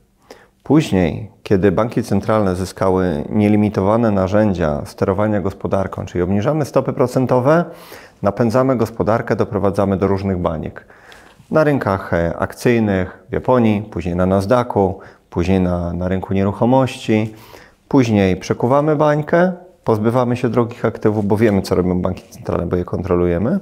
Później, 0.69 1.31
kiedy 1.43 1.73
banki 1.73 2.03
centralne 2.03 2.57
zyskały 2.57 3.25
nielimitowane 3.31 4.11
narzędzia 4.11 4.83
sterowania 4.85 5.41
gospodarką, 5.41 6.07
czyli 6.07 6.23
obniżamy 6.23 6.65
stopy 6.65 6.93
procentowe, 6.93 7.65
napędzamy 8.23 8.77
gospodarkę, 8.77 9.37
doprowadzamy 9.37 9.97
do 9.97 10.07
różnych 10.07 10.39
baniek. 10.39 10.87
Na 11.51 11.65
rynkach 11.65 12.13
e, 12.13 12.37
akcyjnych 12.39 13.25
w 13.31 13.33
Japonii, 13.33 13.83
później 13.91 14.17
na 14.17 14.27
Nasdaqu, 14.27 15.01
później 15.31 15.61
na, 15.61 15.93
na 15.93 16.09
rynku 16.09 16.35
nieruchomości. 16.35 17.35
Później 17.89 18.37
przekuwamy 18.37 18.97
bańkę, 18.97 19.53
pozbywamy 19.85 20.37
się 20.37 20.49
drogich 20.49 20.85
aktywów, 20.85 21.27
bo 21.27 21.37
wiemy, 21.37 21.63
co 21.63 21.75
robią 21.75 22.03
banki 22.03 22.23
centralne, 22.31 22.67
bo 22.67 22.77
je 22.77 22.85
kontrolujemy. 22.85 23.59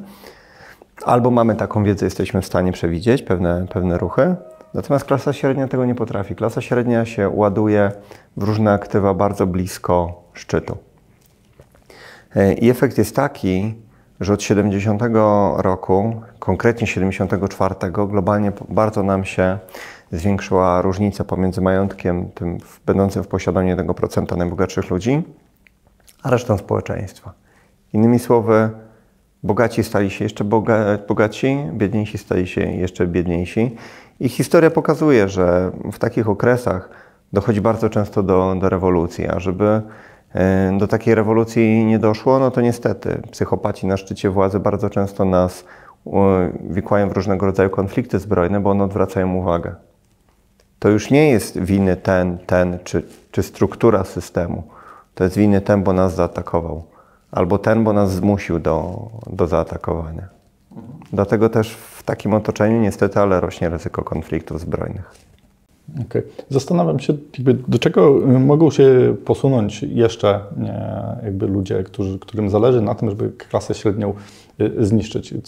Albo 1.04 1.30
mamy 1.30 1.54
taką 1.54 1.84
wiedzę, 1.84 2.06
jesteśmy 2.06 2.42
w 2.42 2.46
stanie 2.46 2.72
przewidzieć 2.72 3.22
pewne, 3.22 3.66
pewne 3.70 3.98
ruchy. 3.98 4.36
Natomiast 4.76 5.04
klasa 5.04 5.32
średnia 5.32 5.68
tego 5.68 5.84
nie 5.84 5.94
potrafi. 5.94 6.34
Klasa 6.34 6.60
średnia 6.60 7.04
się 7.04 7.28
ładuje 7.28 7.92
w 8.36 8.42
różne 8.42 8.72
aktywa 8.72 9.14
bardzo 9.14 9.46
blisko 9.46 10.22
szczytu. 10.32 10.76
E, 12.34 12.52
I 12.52 12.70
efekt 12.70 12.98
jest 12.98 13.16
taki, 13.16 13.74
że 14.20 14.32
od 14.32 14.42
70 14.42 15.02
roku, 15.56 16.20
konkretnie 16.38 16.86
74, 16.86 17.74
globalnie 17.90 18.52
bardzo 18.68 19.02
nam 19.02 19.24
się 19.24 19.58
zwiększyła 20.12 20.82
różnica 20.82 21.24
pomiędzy 21.24 21.60
majątkiem 21.60 22.30
tym 22.30 22.58
będącym 22.86 23.22
w 23.22 23.28
posiadaniu 23.28 23.76
1% 23.76 24.36
najbogatszych 24.36 24.90
ludzi, 24.90 25.22
a 26.22 26.30
resztą 26.30 26.58
społeczeństwa. 26.58 27.32
Innymi 27.92 28.18
słowy, 28.18 28.70
bogaci 29.42 29.84
stali 29.84 30.10
się 30.10 30.24
jeszcze 30.24 30.44
bogaci, 31.08 31.56
biedniejsi 31.72 32.18
stali 32.18 32.46
się 32.46 32.60
jeszcze 32.60 33.06
biedniejsi. 33.06 33.76
I 34.20 34.28
historia 34.28 34.70
pokazuje, 34.70 35.28
że 35.28 35.70
w 35.92 35.98
takich 35.98 36.28
okresach 36.28 36.90
dochodzi 37.32 37.60
bardzo 37.60 37.90
często 37.90 38.22
do, 38.22 38.54
do 38.60 38.68
rewolucji, 38.68 39.28
a 39.28 39.40
żeby 39.40 39.82
e, 40.34 40.78
do 40.78 40.88
takiej 40.88 41.14
rewolucji 41.14 41.84
nie 41.84 41.98
doszło, 41.98 42.38
no 42.38 42.50
to 42.50 42.60
niestety 42.60 43.22
psychopaci 43.30 43.86
na 43.86 43.96
szczycie 43.96 44.30
władzy 44.30 44.60
bardzo 44.60 44.90
często 44.90 45.24
nas 45.24 45.64
wikłają 46.70 47.08
w 47.08 47.12
różnego 47.12 47.46
rodzaju 47.46 47.70
konflikty 47.70 48.18
zbrojne, 48.18 48.60
bo 48.60 48.70
one 48.70 48.84
odwracają 48.84 49.34
uwagę. 49.34 49.74
To 50.78 50.88
już 50.88 51.10
nie 51.10 51.30
jest 51.30 51.58
winy 51.58 51.96
ten, 51.96 52.38
ten 52.38 52.78
czy, 52.84 53.02
czy 53.30 53.42
struktura 53.42 54.04
systemu. 54.04 54.62
To 55.14 55.24
jest 55.24 55.36
winy 55.36 55.60
ten, 55.60 55.82
bo 55.82 55.92
nas 55.92 56.14
zaatakował. 56.14 56.84
Albo 57.30 57.58
ten, 57.58 57.84
bo 57.84 57.92
nas 57.92 58.12
zmusił 58.12 58.58
do, 58.58 59.08
do 59.26 59.46
zaatakowania. 59.46 60.28
Dlatego 61.12 61.48
też 61.48 61.76
takim 62.06 62.34
otoczeniu 62.34 62.80
niestety, 62.80 63.20
ale 63.20 63.40
rośnie 63.40 63.68
ryzyko 63.68 64.04
konfliktów 64.04 64.60
zbrojnych. 64.60 65.26
Okay. 66.08 66.22
Zastanawiam 66.48 67.00
się, 67.00 67.14
jakby, 67.38 67.54
do 67.68 67.78
czego 67.78 68.18
y, 68.18 68.38
mogą 68.38 68.70
się 68.70 69.16
posunąć 69.24 69.82
jeszcze 69.82 70.40
jakby 71.22 71.46
ludzie, 71.46 71.82
którzy, 71.82 72.18
którym 72.18 72.50
zależy 72.50 72.82
na 72.82 72.94
tym, 72.94 73.10
żeby 73.10 73.32
klasę 73.50 73.74
średnią 73.74 74.14
y, 74.60 74.86
zniszczyć. 74.86 75.32
Y, 75.32 75.38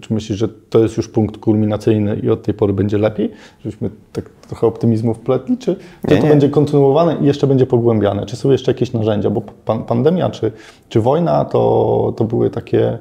czy 0.00 0.14
myślisz, 0.14 0.38
że 0.38 0.48
to 0.48 0.78
jest 0.78 0.96
już 0.96 1.08
punkt 1.08 1.36
kulminacyjny 1.36 2.16
i 2.16 2.30
od 2.30 2.42
tej 2.42 2.54
pory 2.54 2.72
będzie 2.72 2.98
lepiej? 2.98 3.30
Żebyśmy 3.64 3.90
tak 4.12 4.30
trochę 4.48 4.66
optymizmu 4.66 5.14
wpletli? 5.14 5.58
Czy, 5.58 5.76
nie, 6.08 6.16
to 6.16 6.22
nie. 6.22 6.28
będzie 6.28 6.48
kontynuowane 6.48 7.16
i 7.22 7.26
jeszcze 7.26 7.46
będzie 7.46 7.66
pogłębiane? 7.66 8.26
Czy 8.26 8.36
są 8.36 8.50
jeszcze 8.50 8.70
jakieś 8.70 8.92
narzędzia? 8.92 9.30
Bo 9.30 9.40
pandemia 9.86 10.30
czy, 10.30 10.52
czy 10.88 11.00
wojna 11.00 11.44
to, 11.44 12.14
to 12.16 12.24
były 12.24 12.50
takie 12.50 12.78
E, 12.88 12.98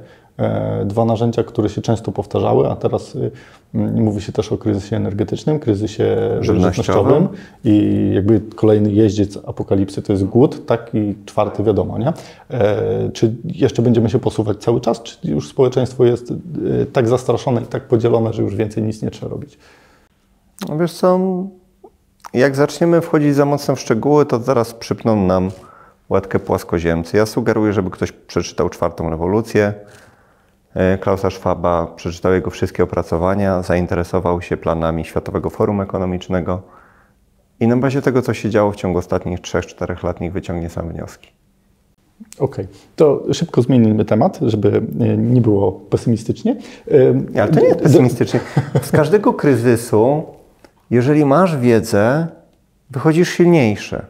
dwa 0.86 1.06
narzędzia, 1.06 1.44
które 1.44 1.70
się 1.70 1.82
często 1.82 2.12
powtarzały, 2.12 2.70
a 2.70 2.76
teraz 2.76 3.16
y, 3.16 3.32
mówi 3.74 4.22
się 4.22 4.32
też 4.32 4.52
o 4.52 4.58
kryzysie 4.58 4.96
energetycznym, 4.96 5.60
kryzysie 5.60 6.18
żywnościowym 6.42 7.28
i 7.64 8.10
jakby 8.14 8.42
kolejny 8.56 8.92
jeździec 8.92 9.38
apokalipsy 9.48 10.02
to 10.02 10.14
jest 10.14 10.26
głód, 10.26 10.66
tak 10.66 10.90
i 10.94 11.16
czwarty 11.26 11.64
wiadomo, 11.64 11.98
nie? 11.98 12.14
E, 12.52 13.10
czy 13.14 13.36
jeszcze 13.46 13.82
będziemy 13.82 14.10
się 14.10 14.20
posuwać 14.20 14.58
cały 14.58 14.82
czas, 14.82 15.04
czy 15.04 15.18
już 15.24 15.50
społeczeństwo 15.50 16.06
jest 16.06 16.32
y, 16.32 16.36
tak 16.94 17.08
zastraszone 17.08 17.62
i 17.62 17.66
tak 17.66 17.88
podzielone, 17.88 18.34
że 18.34 18.42
już 18.42 18.56
więcej 18.56 18.84
nic 18.84 19.02
nie 19.02 19.12
trzeba 19.12 19.32
robić? 19.32 19.58
No 20.70 20.78
wiesz 20.78 20.94
co, 20.94 21.20
jak 22.34 22.56
zaczniemy 22.56 23.02
wchodzić 23.02 23.36
za 23.36 23.46
mocno 23.46 23.76
w 23.76 23.80
szczegóły, 23.80 24.26
to 24.26 24.40
zaraz 24.40 24.74
przypną 24.74 25.26
nam 25.26 25.52
łatkę 26.10 26.40
płaskoziemcy. 26.40 27.18
Ja 27.18 27.26
sugeruję, 27.26 27.74
żeby 27.74 27.90
ktoś 27.90 28.12
przeczytał 28.12 28.70
czwartą 28.70 29.10
rewolucję, 29.10 29.74
E, 29.74 30.07
Klausa 31.00 31.30
Schwaba, 31.30 31.86
przeczytał 31.96 32.34
jego 32.34 32.50
wszystkie 32.50 32.84
opracowania, 32.84 33.62
zainteresował 33.62 34.42
się 34.42 34.58
planami 34.58 35.06
Światowego 35.06 35.50
Forum 35.50 35.82
Ekonomicznego 35.82 36.62
i 37.60 37.68
na 37.68 37.78
bazie 37.78 38.02
tego, 38.02 38.22
co 38.22 38.34
się 38.34 38.50
działo 38.50 38.72
w 38.72 38.76
ciągu 38.76 39.00
ostatnich 39.00 39.40
3-4 39.40 40.04
lat, 40.04 40.22
niech 40.22 40.34
wyciągnie 40.34 40.70
sam 40.70 40.90
wnioski. 40.90 41.32
Okej, 42.40 42.66
okay. 42.66 42.68
to 42.96 43.24
szybko 43.34 43.62
zmienimy 43.62 44.06
temat, 44.06 44.40
żeby 44.42 44.82
e, 45.00 45.18
nie 45.18 45.42
było 45.42 45.72
pesymistycznie. 45.72 46.56
E, 47.36 47.42
Ale 47.42 47.52
to 47.52 47.60
nie 47.60 47.68
jest 47.68 47.80
pesymistycznie. 47.80 48.40
Z 48.82 48.92
każdego 48.92 49.34
kryzysu, 49.34 50.24
jeżeli 50.90 51.26
masz 51.26 51.58
wiedzę, 51.58 52.28
wychodzisz 52.90 53.30
silniejszy. 53.30 54.06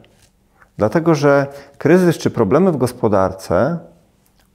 Dlatego, 0.77 1.15
że 1.15 1.47
kryzys 1.77 2.17
czy 2.17 2.29
problemy 2.29 2.71
w 2.71 2.77
gospodarce 2.77 3.79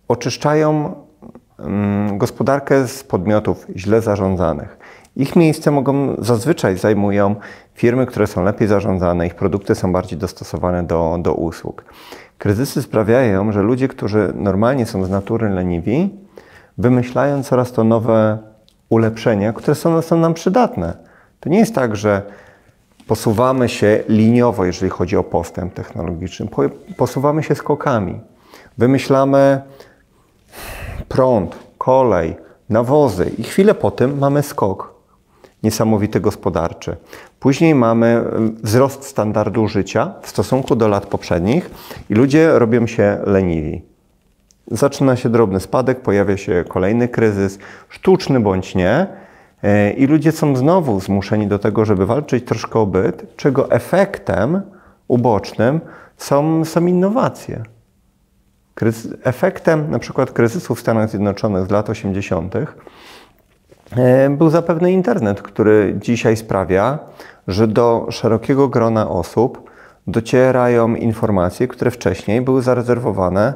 oczyszczają 0.09 0.95
gospodarkę 2.13 2.89
z 2.89 3.05
podmiotów 3.05 3.67
źle 3.77 4.01
zarządzanych. 4.01 4.79
Ich 5.17 5.37
miejsce 5.37 5.71
mogą 5.71 6.15
zazwyczaj 6.19 6.79
zajmują 6.79 7.37
firmy, 7.75 8.07
które 8.07 8.27
są 8.27 8.45
lepiej 8.45 8.69
zarządzane, 8.69 9.27
ich 9.27 9.35
produkty 9.35 9.75
są 9.75 9.93
bardziej 9.93 10.19
dostosowane 10.19 10.83
do, 10.83 11.19
do 11.23 11.35
usług. 11.35 11.85
Kryzysy 12.39 12.83
sprawiają, 12.83 13.53
że 13.53 13.63
ludzie, 13.63 13.89
którzy 13.89 14.33
normalnie 14.35 14.87
są 14.87 15.05
z 15.05 15.11
natury 15.11 15.49
leniwi, 15.49 16.11
wymyślają 16.79 17.43
coraz 17.43 17.73
to 17.73 17.85
nowe 17.85 18.39
ulepszenia, 18.89 19.53
które 19.53 19.75
są, 19.75 20.03
są 20.03 20.17
nam 20.17 20.35
przydatne. 20.35 20.97
To 21.41 21.49
nie 21.49 21.59
jest 21.59 21.75
tak, 21.75 21.97
że 21.97 22.23
posuwamy 23.07 23.69
się 23.69 24.05
liniowo, 24.09 24.65
jeżeli 24.65 24.91
chodzi 24.91 25.17
o 25.17 25.23
postęp 25.25 25.75
technologiczny. 25.75 26.47
Posuwamy 26.97 27.43
się 27.43 27.55
skokami. 27.55 28.21
Wymyślamy 28.79 29.61
prąd, 31.13 31.59
kolej, 31.79 32.37
nawozy 32.69 33.31
i 33.39 33.43
chwilę 33.43 33.75
po 33.75 33.91
tym 33.91 34.19
mamy 34.19 34.43
skok 34.43 34.95
niesamowity 35.63 36.21
gospodarczy. 36.21 36.97
Później 37.41 37.75
mamy 37.75 38.25
wzrost 38.63 39.05
standardu 39.05 39.69
życia 39.69 40.15
w 40.23 40.29
stosunku 40.29 40.77
do 40.77 40.89
lat 40.89 41.07
poprzednich 41.07 41.71
i 42.11 42.15
ludzie 42.15 42.59
robią 42.59 42.87
się 42.87 43.19
leniwi. 43.27 43.83
Zaczyna 44.71 45.17
się 45.17 45.29
drobny 45.29 45.61
spadek, 45.61 46.01
pojawia 46.01 46.37
się 46.37 46.65
kolejny 46.69 47.09
kryzys, 47.09 47.59
sztuczny 47.89 48.41
bądź 48.41 48.75
nie, 48.75 49.07
e, 49.63 49.91
i 49.91 50.07
ludzie 50.07 50.33
są 50.33 50.57
znowu 50.57 51.01
zmuszeni 51.01 51.47
do 51.47 51.59
tego, 51.59 51.85
żeby 51.85 52.07
walczyć 52.07 52.45
troszkę 52.45 52.79
o 52.79 52.87
byt, 52.87 53.37
czego 53.37 53.71
efektem 53.71 54.63
ubocznym 55.09 55.81
są, 56.17 56.65
są 56.65 56.87
innowacje. 56.87 57.63
Efektem 59.25 59.91
na 59.91 59.99
przykład 59.99 60.31
kryzysu 60.31 60.75
w 60.75 60.81
Stanach 60.81 61.11
Zjednoczonych 61.11 61.67
z 61.67 61.71
lat 61.71 61.91
80. 61.91 62.55
E, 63.97 64.31
był 64.31 64.51
zapewne 64.51 64.93
internet, 64.93 65.43
który 65.43 65.97
dzisiaj 66.01 66.37
sprawia, 66.37 66.99
że 67.49 67.69
do 67.69 68.07
szerokiego 68.11 68.69
grona 68.69 69.11
osób 69.11 69.71
docierają 70.07 70.95
informacje, 70.95 71.69
które 71.69 71.91
wcześniej 71.91 72.41
były 72.41 72.63
zarezerwowane, 72.63 73.55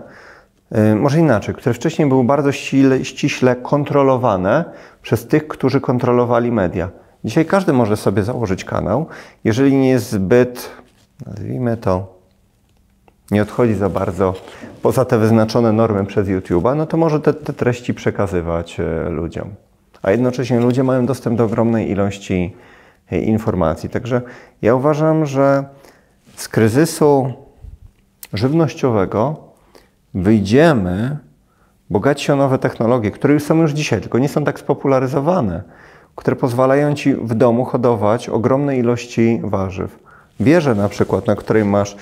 e, 0.73 0.94
może 0.94 1.18
inaczej, 1.18 1.54
które 1.54 1.75
wcześniej 1.75 2.08
były 2.08 2.25
bardzo 2.25 2.52
ściśle, 2.52 3.04
ściśle 3.04 3.56
kontrolowane 3.56 4.64
przez 5.02 5.26
tych, 5.26 5.49
którzy 5.49 5.80
kontrolowali 5.80 6.52
media. 6.52 6.88
Dzisiaj 7.25 7.46
każdy 7.46 7.73
może 7.73 7.96
sobie 7.96 8.23
założyć 8.23 8.64
kanał, 8.64 9.06
jeżeli 9.44 9.76
nie 9.76 9.90
jest 9.90 10.11
zbyt, 10.11 10.70
nazwijmy 11.26 11.76
to, 11.76 12.15
nie 13.30 13.42
odchodzi 13.42 13.75
za 13.75 13.88
bardzo 13.88 14.35
poza 14.83 15.04
te 15.04 15.18
wyznaczone 15.18 15.73
normy 15.73 16.04
przez 16.04 16.28
YouTube'a, 16.28 16.76
no 16.76 16.87
to 16.87 16.97
może 16.97 17.21
te, 17.21 17.35
te 17.35 17.52
treści 17.52 17.95
przekazywać 17.95 18.80
e, 18.80 19.11
ludziom. 19.11 19.54
A 20.02 20.11
jednocześnie 20.11 20.61
ludzie 20.61 20.85
mają 20.85 21.06
dostęp 21.06 21.38
do 21.38 21.45
ogromnej 21.45 21.90
ilości 21.90 22.54
e, 23.12 23.18
informacji. 23.18 23.88
Także 23.88 24.23
ja 24.62 24.75
uważam, 24.75 25.26
że 25.26 25.64
z 26.37 26.49
kryzysu 26.49 27.33
żywnościowego 28.33 29.37
wyjdziemy 30.14 31.18
bogaci 31.90 32.33
o 32.33 32.37
nowe 32.37 32.59
technologie, 32.59 33.11
które 33.11 33.40
są 33.40 33.56
już 33.56 33.73
dzisiaj, 33.73 34.00
tylko 34.00 34.18
nie 34.18 34.28
są 34.28 34.45
tak 34.45 34.59
spopularyzowane, 34.59 35.62
które 36.16 36.37
pozwalają 36.37 36.95
ci 36.95 37.14
w 37.14 37.35
domu 37.35 37.64
hodować 37.64 38.28
ogromne 38.28 38.78
ilości 38.78 39.40
warzyw. 39.45 39.99
Wieżę 40.40 40.75
na 40.75 40.88
przykład, 40.88 41.26
na 41.26 41.37
której 41.37 41.64
masz 41.64 41.97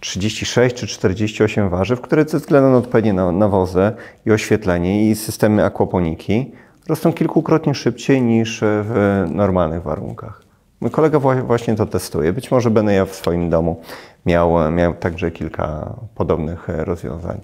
36 0.00 0.76
czy 0.76 0.86
48 0.86 1.68
warzyw, 1.68 2.00
które 2.00 2.24
ze 2.24 2.38
względu 2.38 2.70
na 2.70 2.76
odpowiednie 2.76 3.12
nawozy 3.12 3.92
i 4.26 4.30
oświetlenie 4.30 5.10
i 5.10 5.14
systemy 5.14 5.64
akwaponiki 5.64 6.52
rosną 6.88 7.12
kilkukrotnie 7.12 7.74
szybciej 7.74 8.22
niż 8.22 8.60
w 8.62 9.24
normalnych 9.30 9.82
warunkach. 9.82 10.42
Mój 10.80 10.90
kolega 10.90 11.18
właśnie 11.18 11.74
to 11.74 11.86
testuje. 11.86 12.32
Być 12.32 12.50
może 12.50 12.70
będę 12.70 12.94
ja 12.94 13.04
w 13.04 13.14
swoim 13.14 13.50
domu 13.50 13.80
miał, 14.26 14.72
miał 14.72 14.94
także 14.94 15.30
kilka 15.30 15.94
podobnych 16.14 16.68
rozwiązań. 16.68 17.40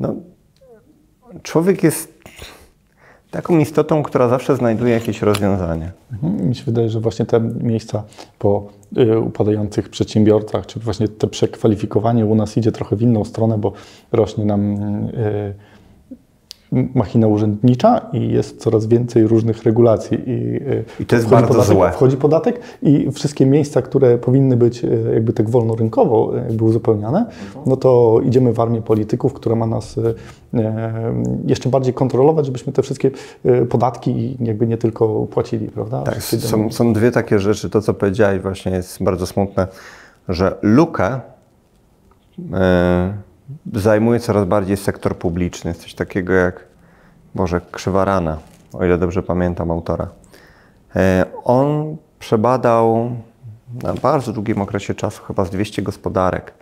No, 0.00 0.14
człowiek 1.42 1.82
jest 1.82 2.17
taką 3.30 3.58
istotą, 3.58 4.02
która 4.02 4.28
zawsze 4.28 4.56
znajduje 4.56 4.94
jakieś 4.94 5.22
rozwiązanie. 5.22 5.92
Mhm. 6.12 6.48
Mi 6.48 6.54
się 6.54 6.64
wydaje, 6.64 6.88
że 6.88 7.00
właśnie 7.00 7.26
te 7.26 7.40
miejsca 7.40 8.04
po 8.38 8.66
y, 8.98 9.18
upadających 9.20 9.88
przedsiębiorcach, 9.88 10.66
czy 10.66 10.80
właśnie 10.80 11.08
te 11.08 11.26
przekwalifikowanie 11.26 12.26
u 12.26 12.34
nas 12.34 12.56
idzie 12.56 12.72
trochę 12.72 12.96
w 12.96 13.02
inną 13.02 13.24
stronę, 13.24 13.58
bo 13.58 13.72
rośnie 14.12 14.44
nam 14.44 14.76
y, 14.76 15.54
machina 16.72 17.26
urzędnicza 17.26 18.00
i 18.12 18.28
jest 18.28 18.60
coraz 18.60 18.86
więcej 18.86 19.26
różnych 19.26 19.62
regulacji. 19.62 20.18
I, 20.26 20.60
I 21.02 21.06
to 21.06 21.16
jest 21.16 21.28
bardzo 21.28 21.48
podatek, 21.48 21.76
złe. 21.76 21.92
Wchodzi 21.92 22.16
podatek 22.16 22.60
i 22.82 23.10
wszystkie 23.12 23.46
miejsca, 23.46 23.82
które 23.82 24.18
powinny 24.18 24.56
być 24.56 24.84
y, 24.84 25.10
jakby 25.14 25.32
tak 25.32 25.50
wolnorynkowo 25.50 26.36
y, 26.36 26.38
jakby 26.38 26.64
uzupełniane, 26.64 27.26
no 27.66 27.76
to 27.76 28.20
idziemy 28.24 28.52
w 28.52 28.60
armię 28.60 28.82
polityków, 28.82 29.32
która 29.32 29.56
ma 29.56 29.66
nas 29.66 30.00
jeszcze 31.46 31.68
bardziej 31.68 31.94
kontrolować, 31.94 32.46
żebyśmy 32.46 32.72
te 32.72 32.82
wszystkie 32.82 33.10
podatki 33.68 34.36
jakby 34.40 34.66
nie 34.66 34.76
tylko 34.76 35.26
płacili, 35.26 35.68
prawda? 35.68 36.02
Tak, 36.02 36.22
są, 36.22 36.72
są 36.72 36.92
dwie 36.92 37.10
takie 37.10 37.38
rzeczy. 37.38 37.70
To, 37.70 37.82
co 37.82 37.94
powiedziałeś 37.94 38.42
właśnie 38.42 38.72
jest 38.72 39.02
bardzo 39.02 39.26
smutne, 39.26 39.66
że 40.28 40.56
lukę 40.62 41.20
zajmuje 43.74 44.20
coraz 44.20 44.44
bardziej 44.44 44.76
sektor 44.76 45.16
publiczny. 45.16 45.74
Coś 45.74 45.94
takiego 45.94 46.32
jak, 46.32 46.64
może 47.34 47.60
Krzywarana, 47.72 48.38
o 48.72 48.84
ile 48.84 48.98
dobrze 48.98 49.22
pamiętam 49.22 49.70
autora. 49.70 50.08
E, 50.96 51.24
on 51.44 51.96
przebadał 52.18 53.10
na 53.82 53.94
bardzo 53.94 54.32
długim 54.32 54.62
okresie 54.62 54.94
czasu 54.94 55.24
chyba 55.24 55.44
z 55.44 55.50
200 55.50 55.82
gospodarek. 55.82 56.54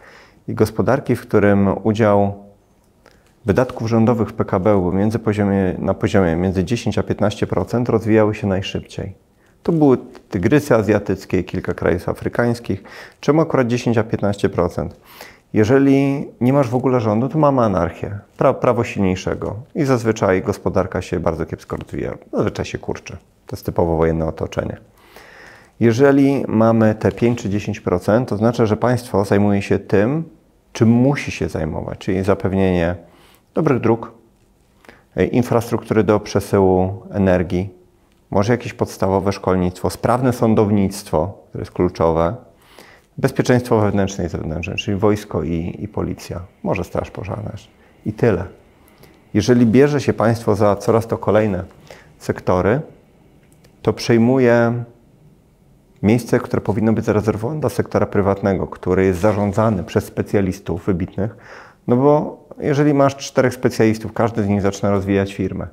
I 0.49 0.55
gospodarki, 0.55 1.17
w 1.17 1.21
którym 1.21 1.69
udział 1.83 2.35
wydatków 3.47 3.89
rządowych 3.89 4.33
PKB 4.33 4.73
był 4.73 4.93
między 4.93 5.19
poziomie, 5.19 5.75
na 5.79 5.95
poziomie 5.95 6.37
między 6.37 6.65
10 6.65 6.99
a 6.99 7.03
15%, 7.03 7.87
rozwijały 7.87 8.35
się 8.35 8.47
najszybciej. 8.47 9.15
To 9.63 9.73
były 9.73 9.99
tygrysy 10.29 10.75
azjatyckie, 10.75 11.45
kilka 11.45 11.75
krajów 11.75 12.09
afrykańskich. 12.09 12.83
Czemu 13.21 13.41
akurat 13.41 13.67
10 13.67 13.99
a 13.99 14.03
15%? 14.03 14.89
Jeżeli 15.57 16.29
nie 16.41 16.53
masz 16.53 16.69
w 16.69 16.75
ogóle 16.75 17.01
rządu, 17.01 17.29
to 17.29 17.39
mamy 17.39 17.63
anarchię, 17.63 18.19
pra 18.37 18.55
prawo 18.55 18.85
silniejszego 18.85 19.57
i 19.75 19.85
zazwyczaj 19.85 20.43
gospodarka 20.43 21.03
się 21.03 21.21
bardzo 21.21 21.47
kiepsko 21.47 21.77
rozwija, 21.77 22.19
zazwyczaj 22.33 22.65
się 22.65 22.79
kurczy. 22.79 23.17
To 23.47 23.57
jest 23.57 23.67
typowo 23.67 23.97
wojenne 23.97 24.27
otoczenie. 24.27 24.77
Jeżeli 25.81 26.45
mamy 26.49 26.95
te 26.95 27.13
5 27.13 27.43
czy 27.43 27.49
10%, 27.49 28.25
to 28.25 28.37
znaczy, 28.37 28.67
że 28.67 28.77
państwo 28.77 29.25
zajmuje 29.25 29.63
się 29.63 29.79
tym, 29.79 30.25
czym 30.73 30.89
musi 30.89 31.31
się 31.31 31.49
zajmować, 31.49 31.99
czyli 31.99 32.23
zapewnienie 32.23 32.95
dobrych 33.55 33.81
dróg, 33.81 34.13
infrastruktury 35.33 36.05
do 36.05 36.21
przesyłu 36.21 37.03
energii, 37.11 37.71
może 38.31 38.53
jakieś 38.53 38.73
podstawowe 38.73 39.33
szkolnictwo, 39.33 39.91
sprawne 39.91 40.33
sądownictwo, 40.33 41.39
które 41.49 41.63
jest 41.63 41.73
kluczowe, 41.73 42.37
Bezpieczeństwo 43.19 43.81
wewnętrzne 43.81 44.27
i 44.27 44.29
zewnętrzne, 44.29 44.75
czyli 44.75 44.97
wojsko 44.97 45.43
i, 45.43 45.77
i 45.79 45.89
policja, 45.89 46.41
może 46.63 46.85
straż 46.85 47.11
pożarna. 47.11 47.53
I 48.07 48.13
tyle. 48.13 48.45
Jeżeli 49.35 49.67
bierze 49.67 50.01
się 50.01 50.13
państwo 50.13 50.55
za 50.55 50.77
coraz 50.77 51.07
to 51.07 51.19
kolejne 51.19 51.65
sektory, 52.19 52.81
to 53.83 53.93
przejmuje 53.93 54.85
miejsce, 56.03 56.39
które 56.39 56.63
powinno 56.63 56.93
być 56.93 57.05
zarezerwowane 57.05 57.61
dla 57.61 57.71
sektora 57.71 58.07
prywatnego, 58.07 58.67
który 58.67 59.05
jest 59.05 59.21
zarządzany 59.21 59.85
przez 59.85 60.05
specjalistów 60.05 60.87
wybitnych, 60.87 61.37
no 61.87 61.97
bo 61.97 62.45
jeżeli 62.59 62.95
masz 62.95 63.17
czterech 63.17 63.55
specjalistów, 63.55 64.13
każdy 64.13 64.43
z 64.43 64.49
nich 64.49 64.63
zaczyna 64.63 64.91
rozwijać 64.91 65.35
firmę, 65.35 65.67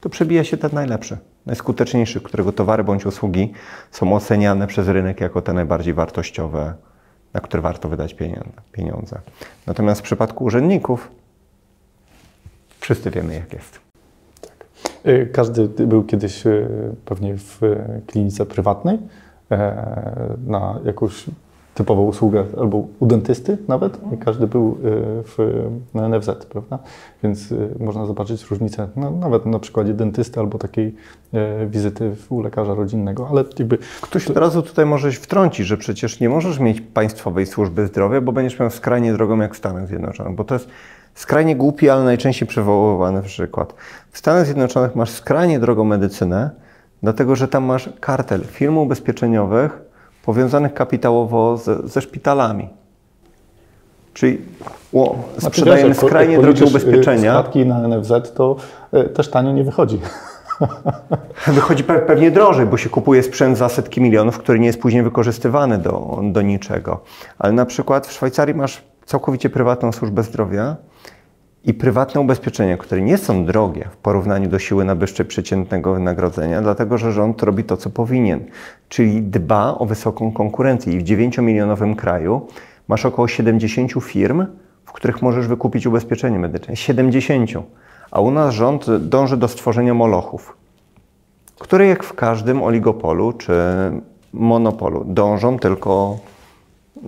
to 0.00 0.08
przebija 0.08 0.44
się 0.44 0.56
ten 0.56 0.70
najlepszy, 0.72 1.18
najskuteczniejszy, 1.46 2.20
którego 2.20 2.52
towary 2.52 2.84
bądź 2.84 3.06
usługi 3.06 3.52
są 3.90 4.14
oceniane 4.14 4.66
przez 4.66 4.88
rynek 4.88 5.20
jako 5.20 5.42
te 5.42 5.52
najbardziej 5.52 5.94
wartościowe 5.94 6.74
na 7.34 7.40
które 7.40 7.62
warto 7.62 7.88
wydać 7.88 8.16
pieniądze. 8.72 9.20
Natomiast 9.66 10.00
w 10.00 10.04
przypadku 10.04 10.44
urzędników 10.44 11.10
wszyscy 12.80 13.10
wiemy, 13.10 13.34
jak 13.34 13.52
jest. 13.52 13.80
Tak. 14.40 14.66
Y, 15.06 15.30
każdy 15.32 15.68
był 15.68 16.04
kiedyś 16.04 16.46
y, 16.46 16.68
pewnie 17.04 17.36
w 17.36 17.60
klinice 18.06 18.46
prywatnej 18.46 18.98
e, 19.50 20.36
na 20.46 20.80
jakąś 20.84 21.24
typową 21.74 22.02
usługę 22.02 22.44
albo 22.60 22.84
u 23.00 23.06
dentysty 23.06 23.58
nawet. 23.68 23.98
I 24.14 24.18
każdy 24.18 24.46
był 24.46 24.70
y, 24.70 24.76
w, 25.24 25.38
na 25.94 26.08
NFZ, 26.08 26.30
prawda? 26.46 26.78
Więc 27.22 27.52
y, 27.52 27.74
można 27.80 28.06
zobaczyć 28.06 28.50
różnicę 28.50 28.88
no, 28.96 29.10
nawet 29.10 29.46
na 29.46 29.58
przykładzie 29.58 29.94
dentysty 29.94 30.40
albo 30.40 30.58
takiej 30.58 30.94
y, 31.34 31.66
wizyty 31.66 32.16
u 32.28 32.40
lekarza 32.40 32.74
rodzinnego, 32.74 33.28
ale 33.30 33.44
jakby... 33.58 33.78
Ktoś 34.00 34.30
od 34.30 34.36
razu 34.36 34.62
tutaj 34.62 34.86
może 34.86 35.12
się 35.12 35.20
wtrącić, 35.20 35.66
że 35.66 35.76
przecież 35.76 36.20
nie 36.20 36.28
możesz 36.28 36.58
mieć 36.58 36.80
państwowej 36.80 37.46
służby 37.46 37.86
zdrowia, 37.86 38.20
bo 38.20 38.32
będziesz 38.32 38.60
miał 38.60 38.70
skrajnie 38.70 39.12
drogą 39.12 39.40
jak 39.40 39.54
w 39.54 39.58
Stanach 39.58 39.86
Zjednoczonych, 39.86 40.34
bo 40.34 40.44
to 40.44 40.54
jest 40.54 40.68
skrajnie 41.14 41.56
głupi, 41.56 41.90
ale 41.90 42.04
najczęściej 42.04 42.48
przywoływany 42.48 43.22
przykład. 43.22 43.74
W 44.10 44.18
Stanach 44.18 44.44
Zjednoczonych 44.44 44.96
masz 44.96 45.10
skrajnie 45.10 45.60
drogą 45.60 45.84
medycynę, 45.84 46.50
dlatego 47.02 47.36
że 47.36 47.48
tam 47.48 47.64
masz 47.64 47.90
kartel 48.00 48.40
firm 48.44 48.78
ubezpieczeniowych, 48.78 49.89
powiązanych 50.30 50.74
kapitałowo 50.74 51.56
ze, 51.56 51.88
ze 51.88 52.00
szpitalami. 52.00 52.68
Czyli 54.14 54.38
o, 54.94 55.16
sprzedajemy 55.38 55.94
znaczy, 55.94 56.06
skrajnie 56.06 56.38
drogie 56.38 56.64
ubezpieczenia. 56.64 57.32
Składki 57.32 57.66
na 57.66 57.88
NFZ 57.88 58.12
to 58.34 58.56
y, 58.94 59.04
też 59.04 59.30
tanio 59.30 59.52
nie 59.52 59.64
wychodzi. 59.64 60.00
Wychodzi 61.46 61.84
pewnie 61.84 62.30
drożej, 62.30 62.66
bo 62.66 62.76
się 62.76 62.88
kupuje 62.88 63.22
sprzęt 63.22 63.58
za 63.58 63.68
setki 63.68 64.00
milionów, 64.00 64.38
który 64.38 64.58
nie 64.58 64.66
jest 64.66 64.80
później 64.80 65.02
wykorzystywany 65.02 65.78
do, 65.78 66.20
do 66.22 66.42
niczego. 66.42 67.00
Ale 67.38 67.52
na 67.52 67.66
przykład 67.66 68.06
w 68.06 68.12
Szwajcarii 68.12 68.54
masz 68.54 68.82
całkowicie 69.06 69.50
prywatną 69.50 69.92
służbę 69.92 70.22
zdrowia, 70.22 70.76
i 71.64 71.74
prywatne 71.74 72.20
ubezpieczenia, 72.20 72.76
które 72.76 73.02
nie 73.02 73.18
są 73.18 73.44
drogie 73.44 73.88
w 73.90 73.96
porównaniu 73.96 74.48
do 74.48 74.58
siły 74.58 74.84
nabywczej 74.84 75.26
przeciętnego 75.26 75.94
wynagrodzenia, 75.94 76.62
dlatego 76.62 76.98
że 76.98 77.12
rząd 77.12 77.42
robi 77.42 77.64
to, 77.64 77.76
co 77.76 77.90
powinien, 77.90 78.44
czyli 78.88 79.22
dba 79.22 79.78
o 79.78 79.86
wysoką 79.86 80.32
konkurencję. 80.32 80.92
I 80.92 80.98
w 80.98 81.04
9-milionowym 81.04 81.96
kraju 81.96 82.46
masz 82.88 83.06
około 83.06 83.28
70 83.28 83.92
firm, 84.02 84.46
w 84.84 84.92
których 84.92 85.22
możesz 85.22 85.46
wykupić 85.46 85.86
ubezpieczenie 85.86 86.38
medyczne. 86.38 86.76
70. 86.76 87.50
A 88.10 88.20
u 88.20 88.30
nas 88.30 88.54
rząd 88.54 88.86
dąży 88.98 89.36
do 89.36 89.48
stworzenia 89.48 89.94
molochów, 89.94 90.56
które 91.58 91.86
jak 91.86 92.04
w 92.04 92.14
każdym 92.14 92.62
oligopolu 92.62 93.32
czy 93.32 93.52
monopolu 94.32 95.04
dążą 95.04 95.58
tylko 95.58 96.18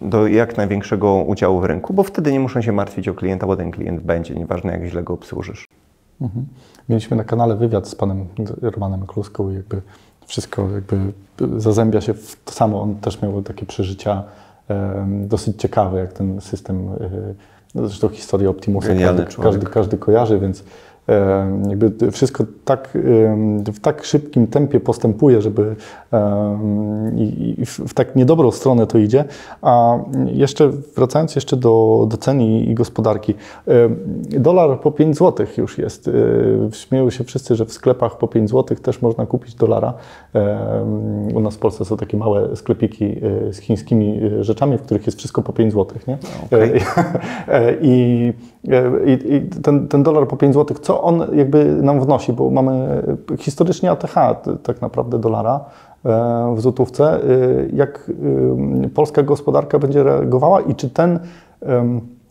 do 0.02 0.26
jak 0.26 0.56
największego 0.56 1.14
udziału 1.14 1.60
w 1.60 1.64
rynku, 1.64 1.94
bo 1.94 2.02
wtedy 2.02 2.32
nie 2.32 2.40
muszą 2.40 2.62
się 2.62 2.72
martwić 2.72 3.08
o 3.08 3.14
klienta, 3.14 3.46
bo 3.46 3.56
ten 3.56 3.70
klient 3.70 4.02
będzie, 4.02 4.34
nieważne 4.34 4.72
jak 4.72 4.84
źle 4.84 5.02
go 5.02 5.14
obsłużysz. 5.14 5.68
Mhm. 6.20 6.46
Mieliśmy 6.88 7.16
na 7.16 7.24
kanale 7.24 7.56
wywiad 7.56 7.88
z 7.88 7.94
panem 7.94 8.26
Romanem 8.62 9.06
Kluską 9.06 9.50
i 9.50 9.54
jakby 9.54 9.82
wszystko 10.26 10.68
jakby 10.70 10.96
zazębia 11.60 12.00
się 12.00 12.14
w 12.14 12.36
to 12.44 12.52
samo. 12.52 12.82
On 12.82 12.94
też 12.94 13.22
miał 13.22 13.42
takie 13.42 13.66
przeżycia 13.66 14.22
e, 14.70 15.06
dosyć 15.08 15.60
ciekawe, 15.60 15.98
jak 15.98 16.12
ten 16.12 16.40
system, 16.40 16.88
e, 17.74 17.88
zresztą 17.88 18.08
historię 18.08 18.50
Optimusa 18.50 18.88
każdy, 18.88 19.42
każdy, 19.42 19.66
każdy 19.66 19.98
kojarzy, 19.98 20.38
więc 20.38 20.64
jakby 21.68 22.10
wszystko 22.10 22.44
tak, 22.64 22.88
w 23.74 23.80
tak 23.80 24.04
szybkim 24.04 24.46
tempie 24.46 24.80
postępuje, 24.80 25.42
żeby 25.42 25.76
i 27.16 27.66
w 27.66 27.94
tak 27.94 28.16
niedobrą 28.16 28.50
stronę 28.50 28.86
to 28.86 28.98
idzie. 28.98 29.24
A 29.62 29.98
jeszcze 30.26 30.68
wracając 30.68 31.34
jeszcze 31.34 31.56
do, 31.56 32.06
do 32.10 32.16
cen 32.16 32.40
i 32.40 32.74
gospodarki. 32.74 33.34
Dolar 34.28 34.80
po 34.80 34.90
5 34.92 35.18
zł 35.18 35.46
już 35.58 35.78
jest. 35.78 36.10
Śmieją 36.72 37.10
się 37.10 37.24
wszyscy, 37.24 37.56
że 37.56 37.64
w 37.64 37.72
sklepach 37.72 38.18
po 38.18 38.28
5 38.28 38.50
zł 38.50 38.76
też 38.76 39.02
można 39.02 39.26
kupić 39.26 39.54
dolara. 39.54 39.94
U 41.34 41.40
nas 41.40 41.54
w 41.54 41.58
Polsce 41.58 41.84
są 41.84 41.96
takie 41.96 42.16
małe 42.16 42.56
sklepiki 42.56 43.04
e, 43.04 43.52
z 43.52 43.58
chińskimi 43.58 44.20
e, 44.40 44.44
rzeczami, 44.44 44.78
w 44.78 44.82
których 44.82 45.06
jest 45.06 45.18
wszystko 45.18 45.42
po 45.42 45.52
5 45.52 45.72
zł. 45.72 45.98
Nie? 46.08 46.18
Okay. 46.46 46.80
E, 47.48 47.74
I, 47.80 48.32
i, 49.06 49.34
i 49.34 49.40
ten, 49.62 49.88
ten 49.88 50.02
dolar 50.02 50.28
po 50.28 50.36
5 50.36 50.54
zł, 50.54 50.76
co 50.82 50.91
on 51.00 51.26
jakby 51.32 51.64
nam 51.64 52.00
wnosi, 52.00 52.32
bo 52.32 52.50
mamy 52.50 53.02
historycznie 53.38 53.90
ATH 53.90 54.14
tak 54.62 54.80
naprawdę 54.80 55.18
dolara 55.18 55.60
e, 56.04 56.54
w 56.56 56.60
złotówce. 56.60 57.14
E, 57.14 57.18
jak 57.72 58.10
e, 58.84 58.88
polska 58.88 59.22
gospodarka 59.22 59.78
będzie 59.78 60.02
reagowała 60.02 60.60
i 60.60 60.74
czy 60.74 60.90
ten 60.90 61.18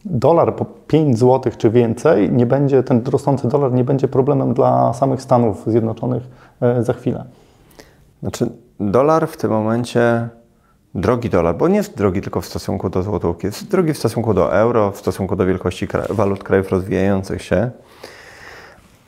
dolar 0.05 0.55
po 0.55 0.65
5 0.87 1.19
zł 1.19 1.53
czy 1.57 1.69
więcej 1.69 2.31
nie 2.31 2.45
będzie, 2.45 2.83
ten 2.83 3.01
rosnący 3.11 3.47
dolar 3.47 3.73
nie 3.73 3.83
będzie 3.83 4.07
problemem 4.07 4.53
dla 4.53 4.93
samych 4.93 5.21
Stanów 5.21 5.63
Zjednoczonych 5.67 6.23
za 6.81 6.93
chwilę? 6.93 7.25
Znaczy, 8.21 8.49
dolar 8.79 9.27
w 9.27 9.37
tym 9.37 9.51
momencie 9.51 10.29
drogi 10.95 11.29
dolar, 11.29 11.57
bo 11.57 11.67
nie 11.67 11.77
jest 11.77 11.97
drogi 11.97 12.21
tylko 12.21 12.41
w 12.41 12.45
stosunku 12.45 12.89
do 12.89 13.03
złotówki, 13.03 13.47
jest 13.47 13.71
drogi 13.71 13.93
w 13.93 13.97
stosunku 13.97 14.33
do 14.33 14.53
euro, 14.53 14.91
w 14.91 14.97
stosunku 14.97 15.35
do 15.35 15.45
wielkości 15.45 15.87
walut 16.09 16.43
krajów 16.43 16.71
rozwijających 16.71 17.41
się. 17.41 17.71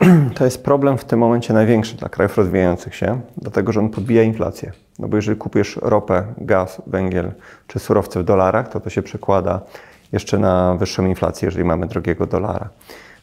To 0.36 0.46
jest 0.46 0.64
problem 0.64 0.98
w 0.98 1.06
tym 1.06 1.20
momencie 1.20 1.54
największy 1.54 1.98
dla 1.98 2.10
krajów 2.10 2.38
rozwijających 2.38 2.96
się, 2.96 3.22
dlatego 3.38 3.72
że 3.72 3.80
on 3.80 3.90
podbija 3.90 4.24
inflację. 4.24 4.72
No 5.00 5.08
bo 5.08 5.16
jeżeli 5.16 5.38
kupujesz 5.38 5.80
ropę, 5.82 6.24
gaz, 6.38 6.82
węgiel 6.88 7.32
czy 7.68 7.80
surowce 7.80 8.20
w 8.20 8.24
dolarach, 8.24 8.70
to 8.70 8.80
to 8.80 8.90
się 8.90 9.02
przekłada 9.02 9.62
jeszcze 10.12 10.40
na 10.40 10.76
wyższą 10.76 11.06
inflację, 11.06 11.46
jeżeli 11.46 11.66
mamy 11.66 11.88
drogiego 11.88 12.26
dolara. 12.26 12.70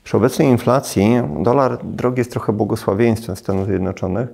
Przy 0.05 0.17
obecnej 0.17 0.49
inflacji 0.49 1.23
dolar 1.43 1.79
drogi 1.85 2.19
jest 2.19 2.31
trochę 2.31 2.53
błogosławieństwem 2.53 3.37
Stanów 3.37 3.67
Zjednoczonych, 3.67 4.29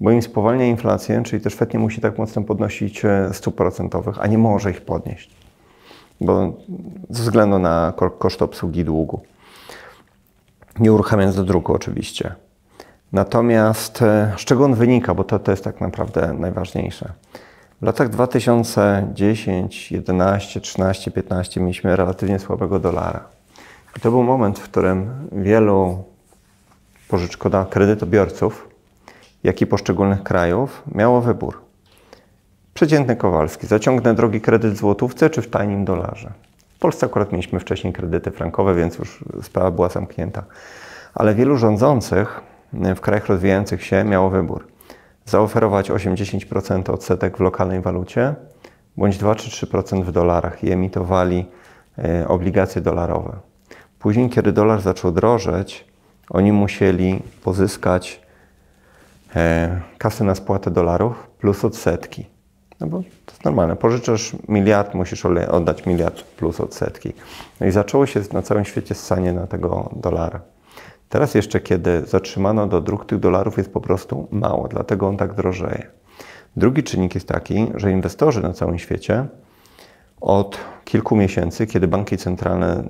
bo 0.00 0.10
im 0.10 0.22
spowalnia 0.22 0.66
inflację, 0.66 1.22
czyli 1.22 1.42
też 1.42 1.54
Fed 1.54 1.74
nie 1.74 1.80
musi 1.80 2.00
tak 2.00 2.18
mocno 2.18 2.42
podnosić 2.42 3.04
e, 3.04 3.28
stóp 3.32 3.56
procentowych, 3.56 4.16
a 4.20 4.26
nie 4.26 4.38
może 4.38 4.70
ich 4.70 4.80
podnieść, 4.80 5.30
bo 6.20 6.52
ze 7.10 7.22
względu 7.22 7.58
na 7.58 7.92
koszt 8.18 8.42
obsługi 8.42 8.84
długu. 8.84 9.20
Nie 10.80 10.92
uruchamiając 10.92 11.36
do 11.36 11.44
druku 11.44 11.74
oczywiście. 11.74 12.34
Natomiast 13.12 14.02
e, 14.02 14.34
z 14.38 14.40
czego 14.40 14.64
on 14.64 14.74
wynika, 14.74 15.14
bo 15.14 15.24
to, 15.24 15.38
to 15.38 15.50
jest 15.50 15.64
tak 15.64 15.80
naprawdę 15.80 16.32
najważniejsze. 16.32 17.12
W 17.82 17.84
latach 17.84 18.08
2010, 18.08 19.92
11, 19.92 20.60
13, 20.60 21.10
15 21.10 21.60
mieliśmy 21.60 21.96
relatywnie 21.96 22.38
słabego 22.38 22.78
dolara. 22.78 23.24
I 23.96 24.00
to 24.00 24.10
był 24.10 24.22
moment, 24.22 24.58
w 24.58 24.62
którym 24.62 25.28
wielu 25.32 26.04
pożyczkodawców, 27.08 27.72
kredytobiorców, 27.72 28.68
jak 29.44 29.60
i 29.60 29.66
poszczególnych 29.66 30.22
krajów 30.22 30.82
miało 30.94 31.20
wybór. 31.20 31.62
Przeciętny 32.74 33.16
Kowalski, 33.16 33.66
zaciągnę 33.66 34.14
drogi 34.14 34.40
kredyt 34.40 34.72
w 34.72 34.76
złotówce 34.76 35.30
czy 35.30 35.42
w 35.42 35.50
tajnym 35.50 35.84
dolarze. 35.84 36.32
Polsce 36.82 37.06
akurat 37.06 37.32
mieliśmy 37.32 37.60
wcześniej 37.60 37.92
kredyty 37.92 38.30
frankowe, 38.30 38.74
więc 38.74 38.98
już 38.98 39.24
sprawa 39.42 39.70
była 39.70 39.88
zamknięta. 39.88 40.44
Ale 41.14 41.34
wielu 41.34 41.56
rządzących 41.56 42.40
w 42.72 43.00
krajach 43.00 43.26
rozwijających 43.26 43.84
się 43.84 44.04
miało 44.04 44.30
wybór. 44.30 44.66
Zaoferować 45.24 45.90
8-10% 45.90 46.90
odsetek 46.90 47.36
w 47.36 47.40
lokalnej 47.40 47.80
walucie, 47.80 48.34
bądź 48.96 49.18
2 49.18 49.32
3% 49.32 50.04
w 50.04 50.12
dolarach 50.12 50.64
i 50.64 50.72
emitowali 50.72 51.46
e, 51.98 52.28
obligacje 52.28 52.82
dolarowe. 52.82 53.36
Później, 53.98 54.30
kiedy 54.30 54.52
dolar 54.52 54.80
zaczął 54.80 55.12
drożeć, 55.12 55.84
oni 56.30 56.52
musieli 56.52 57.22
pozyskać 57.44 58.20
e, 59.36 59.80
kasę 59.98 60.24
na 60.24 60.34
spłatę 60.34 60.70
dolarów 60.70 61.26
plus 61.38 61.64
odsetki. 61.64 62.31
No 62.82 62.88
bo 62.88 62.98
to 62.98 63.32
jest 63.32 63.44
normalne. 63.44 63.76
Pożyczasz 63.76 64.32
miliard, 64.48 64.94
musisz 64.94 65.26
oddać 65.50 65.86
miliard 65.86 66.22
plus 66.22 66.60
odsetki. 66.60 67.12
No 67.60 67.66
i 67.66 67.70
zaczęło 67.70 68.06
się 68.06 68.20
na 68.32 68.42
całym 68.42 68.64
świecie 68.64 68.94
ssanie 68.94 69.32
na 69.32 69.46
tego 69.46 69.90
dolara. 69.96 70.40
Teraz 71.08 71.34
jeszcze, 71.34 71.60
kiedy 71.60 72.02
zatrzymano 72.06 72.66
do 72.66 72.80
dróg 72.80 73.06
tych 73.06 73.18
dolarów, 73.18 73.56
jest 73.58 73.72
po 73.72 73.80
prostu 73.80 74.28
mało, 74.30 74.68
dlatego 74.68 75.08
on 75.08 75.16
tak 75.16 75.34
drożeje. 75.34 75.86
Drugi 76.56 76.82
czynnik 76.82 77.14
jest 77.14 77.28
taki, 77.28 77.66
że 77.74 77.92
inwestorzy 77.92 78.42
na 78.42 78.52
całym 78.52 78.78
świecie 78.78 79.26
od 80.20 80.58
kilku 80.84 81.16
miesięcy, 81.16 81.66
kiedy 81.66 81.88
banki 81.88 82.16
centralne 82.16 82.84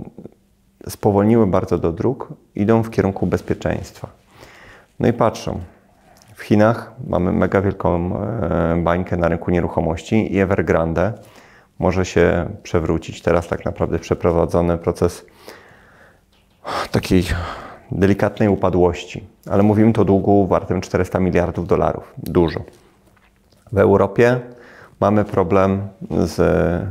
spowolniły 0.88 1.46
bardzo 1.46 1.78
do 1.78 1.92
dróg, 1.92 2.28
idą 2.54 2.82
w 2.82 2.90
kierunku 2.90 3.26
bezpieczeństwa. 3.26 4.08
No 5.00 5.08
i 5.08 5.12
patrzą. 5.12 5.60
W 6.42 6.44
Chinach 6.44 6.92
mamy 7.06 7.32
mega 7.32 7.60
wielką 7.60 8.16
e, 8.20 8.82
bańkę 8.82 9.16
na 9.16 9.28
rynku 9.28 9.50
nieruchomości 9.50 10.34
i 10.34 10.40
Evergrande 10.40 11.12
może 11.78 12.04
się 12.04 12.46
przewrócić. 12.62 13.22
Teraz 13.22 13.48
tak 13.48 13.64
naprawdę 13.64 13.98
przeprowadzony 13.98 14.78
proces 14.78 15.26
takiej 16.92 17.24
delikatnej 17.92 18.48
upadłości, 18.48 19.26
ale 19.50 19.62
mówimy 19.62 19.92
to 19.92 20.04
długu 20.04 20.46
wartym 20.46 20.80
400 20.80 21.20
miliardów 21.20 21.66
dolarów. 21.66 22.12
Dużo. 22.18 22.60
W 23.72 23.78
Europie 23.78 24.40
mamy 25.00 25.24
problem 25.24 25.88
z 26.10 26.40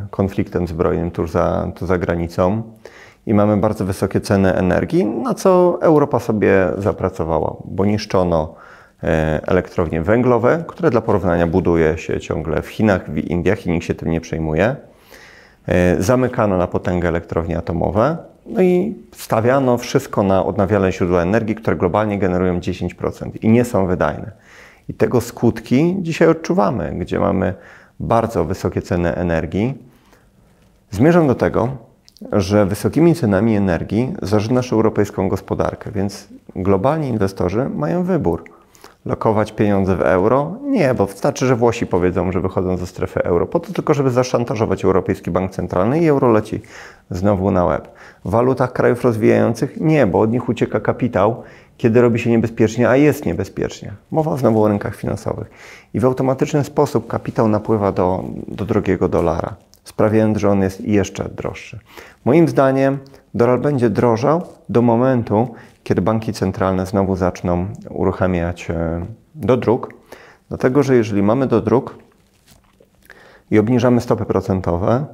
konfliktem 0.10 0.68
zbrojnym 0.68 1.12
tuż 1.12 1.32
za, 1.32 1.72
tuż 1.76 1.88
za 1.88 1.98
granicą 1.98 2.64
i 3.26 3.34
mamy 3.34 3.58
bardzo 3.58 3.86
wysokie 3.86 4.22
ceny 4.22 4.54
energii, 4.54 5.06
na 5.06 5.34
co 5.34 5.78
Europa 5.82 6.20
sobie 6.20 6.68
zapracowała, 6.78 7.56
bo 7.66 7.86
niszczono 7.86 8.62
elektrownie 9.48 10.02
węglowe, 10.02 10.64
które 10.68 10.90
dla 10.90 11.02
porównania 11.02 11.48
buduje 11.48 11.98
się 11.98 12.20
ciągle 12.20 12.62
w 12.62 12.68
Chinach, 12.68 13.12
w 13.12 13.18
Indiach 13.18 13.66
i 13.66 13.72
nikt 13.72 13.86
się 13.86 13.94
tym 13.94 14.12
nie 14.12 14.22
przejmuje. 14.22 14.76
E, 15.68 16.04
zamykano 16.04 16.58
na 16.58 16.68
potęgę 16.68 17.08
elektrownie 17.08 17.58
atomowe, 17.58 18.18
no 18.46 18.62
i 18.62 18.96
stawiano 19.12 19.78
wszystko 19.78 20.24
na 20.24 20.46
odnawialne 20.46 20.92
źródła 20.92 21.22
energii, 21.22 21.56
które 21.56 21.78
globalnie 21.78 22.20
generują 22.20 22.60
10% 22.60 23.30
i 23.42 23.50
nie 23.50 23.66
są 23.66 23.88
wydajne. 23.88 24.32
I 24.90 24.94
tego 24.94 25.22
skutki 25.22 25.96
dzisiaj 26.00 26.28
odczuwamy, 26.28 26.92
gdzie 26.96 27.20
mamy 27.20 27.54
bardzo 28.00 28.46
wysokie 28.46 28.82
ceny 28.82 29.16
energii. 29.16 29.74
Zmierzam 30.92 31.28
do 31.28 31.36
tego, 31.36 31.78
że 32.32 32.66
wysokimi 32.66 33.16
cenami 33.16 33.56
energii 33.56 34.14
zażynasz 34.22 34.74
europejską 34.74 35.30
gospodarkę, 35.30 35.92
więc 35.92 36.28
globalni 36.56 37.08
inwestorzy 37.08 37.70
mają 37.70 38.04
wybór. 38.04 38.61
Lokować 39.06 39.52
pieniądze 39.52 39.96
w 39.96 40.02
euro? 40.02 40.52
Nie, 40.64 40.94
bo 40.94 41.06
wystarczy, 41.06 41.46
że 41.46 41.56
Włosi 41.56 41.88
powiedzą, 41.88 42.32
że 42.32 42.42
wychodzą 42.42 42.78
ze 42.78 42.88
strefy 42.88 43.24
euro, 43.24 43.48
po 43.48 43.60
to 43.60 43.74
tylko, 43.74 43.94
żeby 43.94 44.12
zaszantażować 44.12 44.86
Europejski 44.86 45.32
Bank 45.32 45.52
Centralny 45.52 46.00
i 46.00 46.08
euro 46.08 46.32
leci 46.32 46.62
znowu 47.10 47.52
na 47.52 47.66
łeb. 47.66 47.88
W 48.26 48.30
walutach 48.30 48.74
krajów 48.74 49.04
rozwijających? 49.04 49.82
Nie, 49.82 50.08
bo 50.08 50.20
od 50.20 50.32
nich 50.32 50.50
ucieka 50.50 50.80
kapitał, 50.80 51.44
kiedy 51.78 52.02
robi 52.02 52.20
się 52.20 52.30
niebezpiecznie, 52.30 52.90
a 52.90 52.96
jest 52.96 53.26
niebezpiecznie. 53.26 53.94
Mowa 54.12 54.38
znowu 54.38 54.64
o 54.64 54.68
rynkach 54.68 54.96
finansowych. 54.96 55.50
I 55.94 56.00
w 56.00 56.06
automatyczny 56.06 56.64
sposób 56.64 57.08
kapitał 57.08 57.48
napływa 57.48 57.92
do, 57.92 58.24
do 58.48 58.66
drogiego 58.66 59.08
dolara 59.08 59.56
sprawiając, 59.84 60.38
że 60.38 60.50
on 60.50 60.62
jest 60.62 60.82
jeszcze 60.82 61.30
droższy. 61.30 61.80
Moim 62.26 62.48
zdaniem 62.48 62.98
dolar 63.34 63.60
będzie 63.60 63.90
drożał 63.90 64.42
do 64.70 64.82
momentu, 64.82 65.56
kiedy 65.84 66.02
banki 66.02 66.34
centralne 66.34 66.86
znowu 66.86 67.16
zaczną 67.16 67.68
uruchamiać 67.90 68.70
e, 68.70 69.06
do 69.36 69.58
dróg, 69.58 69.94
dlatego 70.50 70.84
że 70.84 70.96
jeżeli 70.96 71.24
mamy 71.24 71.48
do 71.48 71.62
dróg 71.62 71.96
i 73.52 73.60
obniżamy 73.60 74.02
stopy 74.02 74.26
procentowe, 74.26 75.06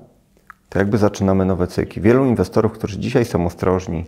to 0.70 0.80
jakby 0.80 0.98
zaczynamy 0.98 1.46
nowe 1.46 1.68
cykli. 1.68 2.02
Wielu 2.02 2.26
inwestorów, 2.26 2.72
którzy 2.72 3.00
dzisiaj 3.00 3.26
są 3.26 3.46
ostrożni, 3.46 4.06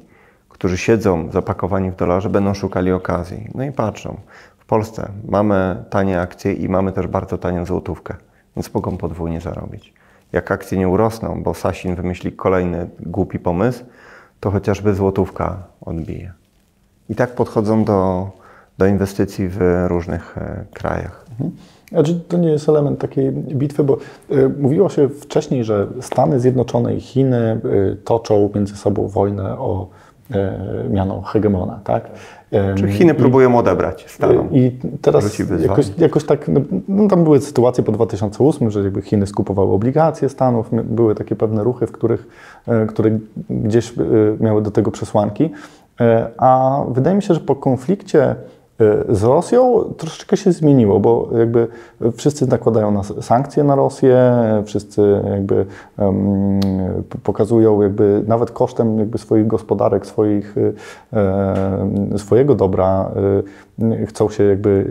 którzy 0.50 0.78
siedzą 0.78 1.32
zapakowani 1.32 1.92
w 1.92 1.96
dolarze, 1.96 2.30
będą 2.30 2.54
szukali 2.54 2.92
okazji. 2.92 3.48
No 3.56 3.64
i 3.64 3.72
patrzą. 3.72 4.18
W 4.58 4.66
Polsce 4.66 5.12
mamy 5.28 5.84
tanie 5.90 6.22
akcje 6.22 6.54
i 6.54 6.70
mamy 6.70 6.92
też 6.92 7.08
bardzo 7.08 7.38
tanią 7.38 7.66
złotówkę, 7.66 8.16
więc 8.56 8.74
mogą 8.74 8.98
podwójnie 8.98 9.42
zarobić 9.42 9.94
jak 10.32 10.52
akcje 10.52 10.78
nie 10.78 10.90
urosną, 10.90 11.44
bo 11.44 11.54
Sasin 11.54 11.96
wymyśli 11.96 12.32
kolejny 12.32 12.90
głupi 13.00 13.40
pomysł, 13.40 13.84
to 14.40 14.52
chociażby 14.52 14.94
złotówka 14.94 15.64
odbije. 15.82 16.34
I 17.10 17.16
tak 17.16 17.36
podchodzą 17.36 17.84
do, 17.84 18.30
do 18.78 18.88
inwestycji 18.88 19.48
w 19.50 19.86
różnych 19.88 20.38
e, 20.38 20.66
krajach. 20.74 21.26
Znaczy, 21.90 22.20
to 22.28 22.38
nie 22.38 22.50
jest 22.50 22.70
element 22.70 23.00
takiej 23.00 23.32
bitwy, 23.32 23.84
bo 23.84 23.98
y, 24.32 24.50
mówiło 24.60 24.90
się 24.90 25.10
wcześniej, 25.10 25.64
że 25.64 25.88
Stany 26.02 26.40
Zjednoczone 26.40 26.96
i 26.96 27.02
Chiny 27.02 27.62
y, 27.66 27.98
toczą 28.04 28.50
między 28.56 28.76
sobą 28.76 29.08
wojnę 29.08 29.60
o 29.60 29.88
y, 30.32 30.90
miano 30.90 31.22
hegemona, 31.22 31.80
tak? 31.84 32.10
Czy 32.76 32.88
Chiny 32.88 33.14
I, 33.14 33.16
próbują 33.16 33.58
odebrać 33.58 34.06
Stanom? 34.08 34.50
I 34.52 34.72
teraz 35.02 35.40
jakoś, 35.62 35.92
jakoś, 35.98 36.24
tak, 36.24 36.48
no, 36.48 36.62
no, 36.88 37.08
tam 37.08 37.24
były 37.24 37.42
sytuacje 37.42 37.84
po 37.84 37.92
2008, 37.92 38.72
że 38.72 38.84
jakby 38.84 39.02
Chiny 39.02 39.28
skupowały 39.28 39.74
obligacje 39.74 40.30
Stanów, 40.30 40.70
były 40.72 41.16
takie 41.16 41.36
pewne 41.36 41.64
ruchy, 41.64 41.88
w 41.88 41.92
których, 41.92 42.28
e, 42.68 42.86
które 42.86 43.20
gdzieś 43.50 43.92
e, 43.92 44.04
miały 44.40 44.62
do 44.62 44.72
tego 44.72 44.92
przesłanki. 44.92 45.50
E, 46.02 46.30
a 46.38 46.82
wydaje 46.90 47.16
mi 47.16 47.22
się, 47.22 47.34
że 47.34 47.40
po 47.40 47.56
konflikcie 47.56 48.36
z 49.10 49.24
Rosją 49.24 49.94
troszeczkę 49.98 50.38
się 50.38 50.52
zmieniło, 50.52 51.00
bo 51.00 51.30
jakby 51.38 51.68
wszyscy 52.18 52.48
nakładają 52.48 52.92
nas 52.92 53.14
sankcje 53.22 53.64
na 53.64 53.76
Rosję, 53.76 54.34
wszyscy 54.66 55.22
jakby 55.32 55.66
um, 55.98 56.60
pokazują 57.24 57.82
jakby 57.82 58.24
nawet 58.28 58.52
kosztem 58.52 59.00
jakby 59.00 59.18
swoich 59.18 59.48
gospodarek, 59.48 60.06
swoich, 60.06 60.56
e, 61.14 62.18
swojego 62.18 62.56
dobra 62.56 63.12
e, 63.80 64.06
chcą 64.06 64.30
się 64.30 64.44
jakby 64.44 64.86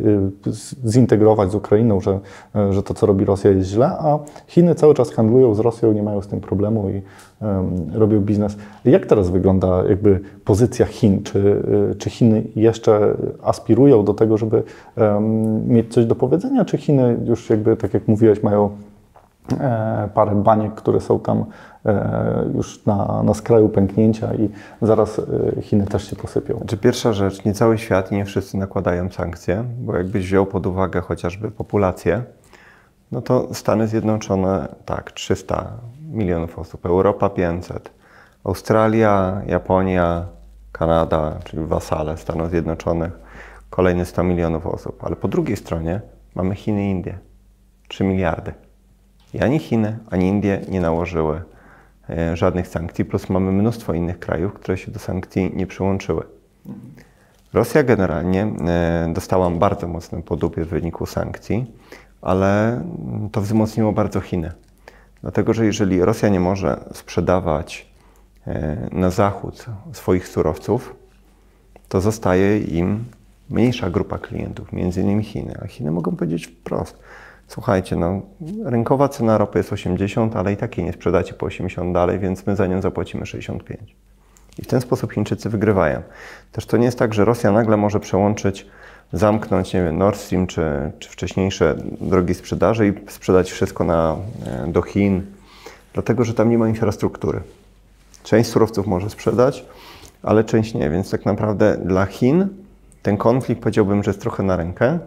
zintegrować 0.86 1.50
z 1.50 1.54
Ukrainą, 1.54 2.00
że, 2.00 2.20
że 2.70 2.82
to 2.82 2.94
co 2.94 3.06
robi 3.06 3.24
Rosja 3.24 3.50
jest 3.50 3.68
źle, 3.68 3.86
a 3.86 4.18
Chiny 4.46 4.74
cały 4.74 4.94
czas 4.94 5.10
handlują 5.10 5.54
z 5.54 5.58
Rosją, 5.58 5.92
nie 5.92 6.02
mają 6.02 6.22
z 6.22 6.28
tym 6.28 6.40
problemu 6.40 6.90
i 6.90 7.02
robił 7.92 8.20
biznes. 8.20 8.56
Jak 8.84 9.06
teraz 9.06 9.30
wygląda 9.30 9.84
jakby 9.88 10.20
pozycja 10.44 10.86
Chin? 10.86 11.22
Czy, 11.22 11.38
y, 11.92 11.94
czy 11.94 12.10
Chiny 12.10 12.42
jeszcze 12.56 13.14
aspirują 13.42 14.04
do 14.04 14.14
tego, 14.14 14.38
żeby 14.38 14.62
mieć 15.66 15.94
coś 15.94 16.06
do 16.06 16.14
powiedzenia, 16.14 16.64
czy 16.64 16.78
Chiny 16.78 17.16
już 17.24 17.50
jakby, 17.50 17.76
tak 17.76 17.94
jak 17.94 18.08
mówiłeś, 18.08 18.42
mają 18.42 18.70
e, 19.60 20.08
parę 20.14 20.34
baniek, 20.34 20.74
które 20.74 21.00
są 21.00 21.20
tam 21.20 21.44
e, 21.86 22.44
już 22.54 22.86
na, 22.86 23.22
na 23.22 23.34
skraju 23.34 23.68
pęknięcia 23.68 24.34
i 24.34 24.48
zaraz 24.82 25.18
e, 25.18 25.62
Chiny 25.62 25.86
też 25.86 26.10
się 26.10 26.16
posypią. 26.16 26.56
Znaczy 26.56 26.76
pierwsza 26.76 27.12
rzecz, 27.12 27.44
nie 27.44 27.54
cały 27.54 27.78
świat 27.78 28.10
nie 28.10 28.24
wszyscy 28.24 28.56
nakładają 28.56 29.10
sankcje, 29.10 29.64
bo 29.80 29.96
jakbyś 29.96 30.24
wziął 30.24 30.46
pod 30.46 30.66
uwagę 30.66 31.00
chociażby 31.00 31.50
populację, 31.50 32.22
no 33.12 33.22
to 33.22 33.54
Stany 33.54 33.88
Zjednoczone 33.88 34.68
tak, 34.84 35.12
300 35.12 35.72
milionów 36.08 36.58
osób, 36.58 36.86
Europa 36.86 37.30
500, 37.30 37.90
Australia, 38.44 39.42
Japonia, 39.46 40.26
Kanada, 40.72 41.38
czyli 41.44 41.66
wasale 41.66 42.16
Stanów 42.16 42.50
Zjednoczonych, 42.50 43.18
kolejne 43.70 44.04
100 44.04 44.24
milionów 44.24 44.66
osób. 44.66 45.04
Ale 45.04 45.16
po 45.16 45.28
drugiej 45.28 45.56
stronie 45.56 46.00
mamy 46.34 46.54
Chiny 46.54 46.86
i 46.86 46.90
Indie, 46.90 47.18
3 47.88 48.04
miliardy. 48.04 48.52
I 49.34 49.40
ani 49.40 49.58
Chiny, 49.58 49.98
ani 50.10 50.28
Indie 50.28 50.60
nie 50.68 50.80
nałożyły 50.80 51.42
e, 52.10 52.36
żadnych 52.36 52.68
sankcji, 52.68 53.04
plus 53.04 53.28
mamy 53.28 53.52
mnóstwo 53.52 53.94
innych 53.94 54.18
krajów, 54.18 54.52
które 54.52 54.78
się 54.78 54.90
do 54.90 54.98
sankcji 54.98 55.52
nie 55.54 55.66
przyłączyły. 55.66 56.24
Rosja 57.52 57.82
generalnie 57.82 58.42
e, 58.42 59.12
dostała 59.14 59.50
bardzo 59.50 59.88
mocno 59.88 60.22
po 60.22 60.36
dupie 60.36 60.64
w 60.64 60.68
wyniku 60.68 61.06
sankcji, 61.06 61.66
ale 62.22 62.80
to 63.32 63.40
wzmocniło 63.40 63.92
bardzo 63.92 64.20
Chiny. 64.20 64.52
Dlatego, 65.22 65.54
że 65.54 65.66
jeżeli 65.66 66.00
Rosja 66.00 66.28
nie 66.28 66.40
może 66.40 66.84
sprzedawać 66.92 67.86
e, 68.46 68.88
na 68.92 69.10
zachód 69.10 69.66
swoich 69.92 70.28
surowców, 70.28 70.96
to 71.88 72.00
zostaje 72.00 72.58
im 72.58 73.04
mniejsza 73.50 73.90
grupa 73.90 74.18
klientów, 74.18 74.72
między 74.72 75.02
innymi 75.02 75.24
Chiny. 75.24 75.54
A 75.62 75.66
Chiny 75.66 75.90
mogą 75.90 76.16
powiedzieć 76.16 76.46
wprost, 76.46 76.98
słuchajcie, 77.48 77.96
no, 77.96 78.20
rynkowa 78.64 79.08
cena 79.08 79.38
ropy 79.38 79.58
jest 79.58 79.72
80, 79.72 80.36
ale 80.36 80.52
i 80.52 80.56
takiej 80.56 80.84
nie 80.84 80.92
sprzedacie 80.92 81.34
po 81.34 81.46
80 81.46 81.94
dalej, 81.94 82.18
więc 82.18 82.46
my 82.46 82.56
za 82.56 82.66
nią 82.66 82.80
zapłacimy 82.82 83.26
65. 83.26 83.96
I 84.58 84.62
w 84.62 84.66
ten 84.66 84.80
sposób 84.80 85.12
Chińczycy 85.12 85.50
wygrywają. 85.50 86.02
Też 86.52 86.66
to 86.66 86.76
nie 86.76 86.84
jest 86.84 86.98
tak, 86.98 87.14
że 87.14 87.24
Rosja 87.24 87.52
nagle 87.52 87.76
może 87.76 88.00
przełączyć, 88.00 88.66
zamknąć, 89.12 89.74
nie 89.74 89.84
wiem, 89.84 89.98
Nord 89.98 90.18
Stream 90.18 90.46
czy, 90.46 90.92
czy 90.98 91.10
wcześniejsze 91.10 91.76
drogi 92.00 92.34
sprzedaży 92.34 92.88
i 92.88 93.10
sprzedać 93.10 93.50
wszystko 93.50 93.84
na, 93.84 94.16
e, 94.46 94.72
do 94.72 94.82
Chin, 94.82 95.26
dlatego 95.92 96.24
że 96.24 96.34
tam 96.34 96.50
nie 96.50 96.58
ma 96.58 96.68
infrastruktury. 96.68 97.40
Część 98.22 98.50
surowców 98.50 98.86
może 98.86 99.10
sprzedać, 99.10 99.64
ale 100.22 100.44
część 100.44 100.74
nie, 100.74 100.90
więc 100.90 101.10
tak 101.10 101.26
naprawdę 101.26 101.76
dla 101.84 102.06
Chin 102.06 102.48
ten 103.02 103.16
konflikt 103.16 103.62
powiedziałbym, 103.62 104.02
że 104.02 104.10
jest 104.10 104.20
trochę 104.20 104.42
na 104.42 104.56
rękę, 104.56 104.98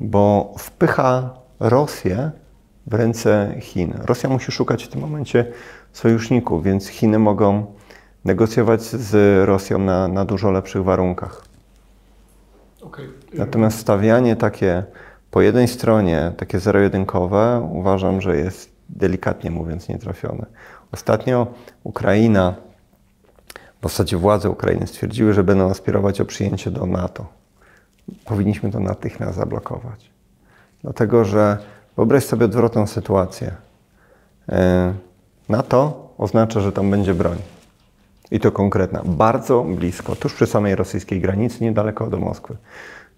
bo 0.00 0.54
wpycha 0.58 1.30
Rosję 1.60 2.30
w 2.86 2.94
ręce 2.94 3.54
Chin. 3.60 3.94
Rosja 4.04 4.30
musi 4.30 4.52
szukać 4.52 4.84
w 4.84 4.88
tym 4.88 5.00
momencie 5.00 5.52
sojuszników, 5.92 6.64
więc 6.64 6.88
Chiny 6.88 7.18
mogą 7.18 7.66
negocjować 8.24 8.82
z 8.82 9.44
Rosją 9.48 9.78
na, 9.78 10.08
na 10.08 10.24
dużo 10.24 10.50
lepszych 10.50 10.84
warunkach. 10.84 11.45
Okay. 12.86 13.08
Natomiast 13.34 13.78
stawianie 13.78 14.36
takie 14.36 14.84
po 15.30 15.40
jednej 15.40 15.68
stronie, 15.68 16.32
takie 16.36 16.60
zero-jedynkowe, 16.60 17.68
uważam, 17.72 18.20
że 18.20 18.36
jest 18.36 18.70
delikatnie 18.88 19.50
mówiąc 19.50 19.88
nietrafione. 19.88 20.46
Ostatnio 20.92 21.46
Ukraina 21.84 22.54
w 23.80 23.82
zasadzie 23.82 24.16
władze 24.16 24.50
Ukrainy 24.50 24.86
stwierdziły, 24.86 25.32
że 25.32 25.44
będą 25.44 25.70
aspirować 25.70 26.20
o 26.20 26.24
przyjęcie 26.24 26.70
do 26.70 26.86
NATO. 26.86 27.26
Powinniśmy 28.24 28.70
to 28.70 28.80
natychmiast 28.80 29.36
zablokować. 29.36 30.10
Dlatego, 30.82 31.24
że 31.24 31.58
wyobraź 31.96 32.24
sobie 32.24 32.44
odwrotną 32.44 32.86
sytuację. 32.86 33.52
E, 34.48 34.94
NATO 35.48 36.08
oznacza, 36.18 36.60
że 36.60 36.72
tam 36.72 36.90
będzie 36.90 37.14
broń. 37.14 37.36
I 38.30 38.40
to 38.40 38.52
konkretna. 38.52 39.02
Bardzo 39.04 39.62
blisko, 39.62 40.16
tuż 40.16 40.34
przy 40.34 40.46
samej 40.46 40.76
rosyjskiej 40.76 41.20
granicy, 41.20 41.64
niedaleko 41.64 42.06
do 42.06 42.18
Moskwy. 42.18 42.56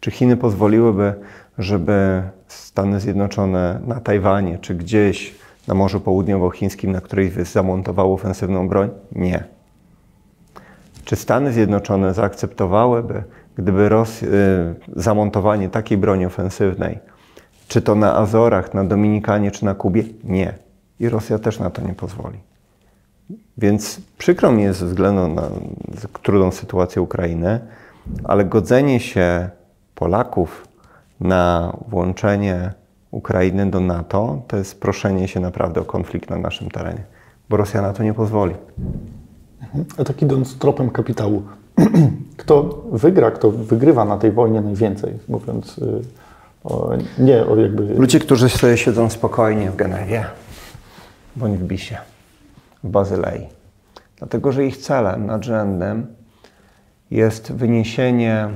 Czy 0.01 0.11
Chiny 0.11 0.37
pozwoliłyby, 0.37 1.15
żeby 1.59 2.23
Stany 2.49 3.01
Zjednoczone 3.01 3.81
na 3.87 4.01
Tajwanie, 4.01 4.59
czy 4.59 4.75
gdzieś 4.75 5.35
na 5.69 5.75
Morzu 5.75 6.01
Południowochińskim, 6.01 6.93
na 6.93 7.01
której 7.01 7.33
zamontowało 7.45 8.15
ofensywną 8.15 8.69
broń? 8.69 8.91
Nie. 9.13 9.45
Czy 11.05 11.17
Stany 11.17 11.53
Zjednoczone 11.53 12.15
zaakceptowałyby, 12.15 13.23
gdyby 13.57 13.89
Ros 13.89 14.23
y, 14.23 14.27
zamontowanie 14.97 15.69
takiej 15.69 15.99
broni 15.99 16.27
ofensywnej, 16.27 16.99
czy 17.69 17.83
to 17.83 17.95
na 17.95 18.17
Azorach, 18.17 18.75
na 18.75 18.85
Dominikanie, 18.85 19.51
czy 19.51 19.65
na 19.65 19.75
Kubie? 19.75 20.05
Nie. 20.25 20.55
I 21.01 21.09
Rosja 21.09 21.39
też 21.39 21.59
na 21.59 21.71
to 21.71 21.83
nie 21.83 21.95
pozwoli. 21.95 22.39
Więc 23.59 24.01
przykro 24.19 24.53
mi 24.53 24.63
jest 24.63 24.81
ze 24.81 24.87
względu 24.87 25.29
na 25.29 25.49
trudną 26.23 26.51
sytuację 26.51 27.03
Ukrainy, 27.03 27.61
ale 28.25 28.45
godzenie 28.45 29.01
się 29.01 29.51
Polaków 29.95 30.69
na 31.21 31.77
włączenie 31.89 32.73
Ukrainy 33.11 33.71
do 33.71 33.81
NATO 33.81 34.43
to 34.49 34.57
jest 34.57 34.81
proszenie 34.81 35.29
się 35.29 35.41
naprawdę 35.41 35.81
o 35.81 35.85
konflikt 35.85 36.31
na 36.31 36.37
naszym 36.37 36.71
terenie, 36.71 37.05
bo 37.49 37.57
Rosja 37.57 37.83
na 37.83 37.93
to 37.93 38.03
nie 38.03 38.15
pozwoli. 38.15 38.55
A 39.99 40.05
tak 40.05 40.23
idąc 40.23 40.59
tropem 40.59 40.91
kapitału, 40.91 41.43
kto 42.37 42.83
wygra, 42.93 43.31
kto 43.31 43.51
wygrywa 43.51 44.05
na 44.05 44.19
tej 44.19 44.33
wojnie 44.33 44.61
najwięcej, 44.61 45.19
mówiąc 45.29 45.79
y, 45.79 46.03
o, 46.65 46.91
nie 47.19 47.47
o 47.47 47.57
jakby... 47.57 47.95
Ludzie, 47.95 48.19
którzy 48.19 48.49
sobie 48.49 48.77
siedzą 48.77 49.11
spokojnie 49.11 49.71
w 49.71 49.77
Genewie, 49.77 50.25
bądź 51.37 51.59
w 51.59 51.65
Bisie, 51.65 51.99
w 52.85 52.89
Bazylei. 52.89 53.47
Dlatego, 54.17 54.53
że 54.53 54.67
ich 54.67 54.77
celem, 54.77 55.27
nadrzędnym 55.27 56.07
jest 57.11 57.53
wyniesienie, 57.53 58.49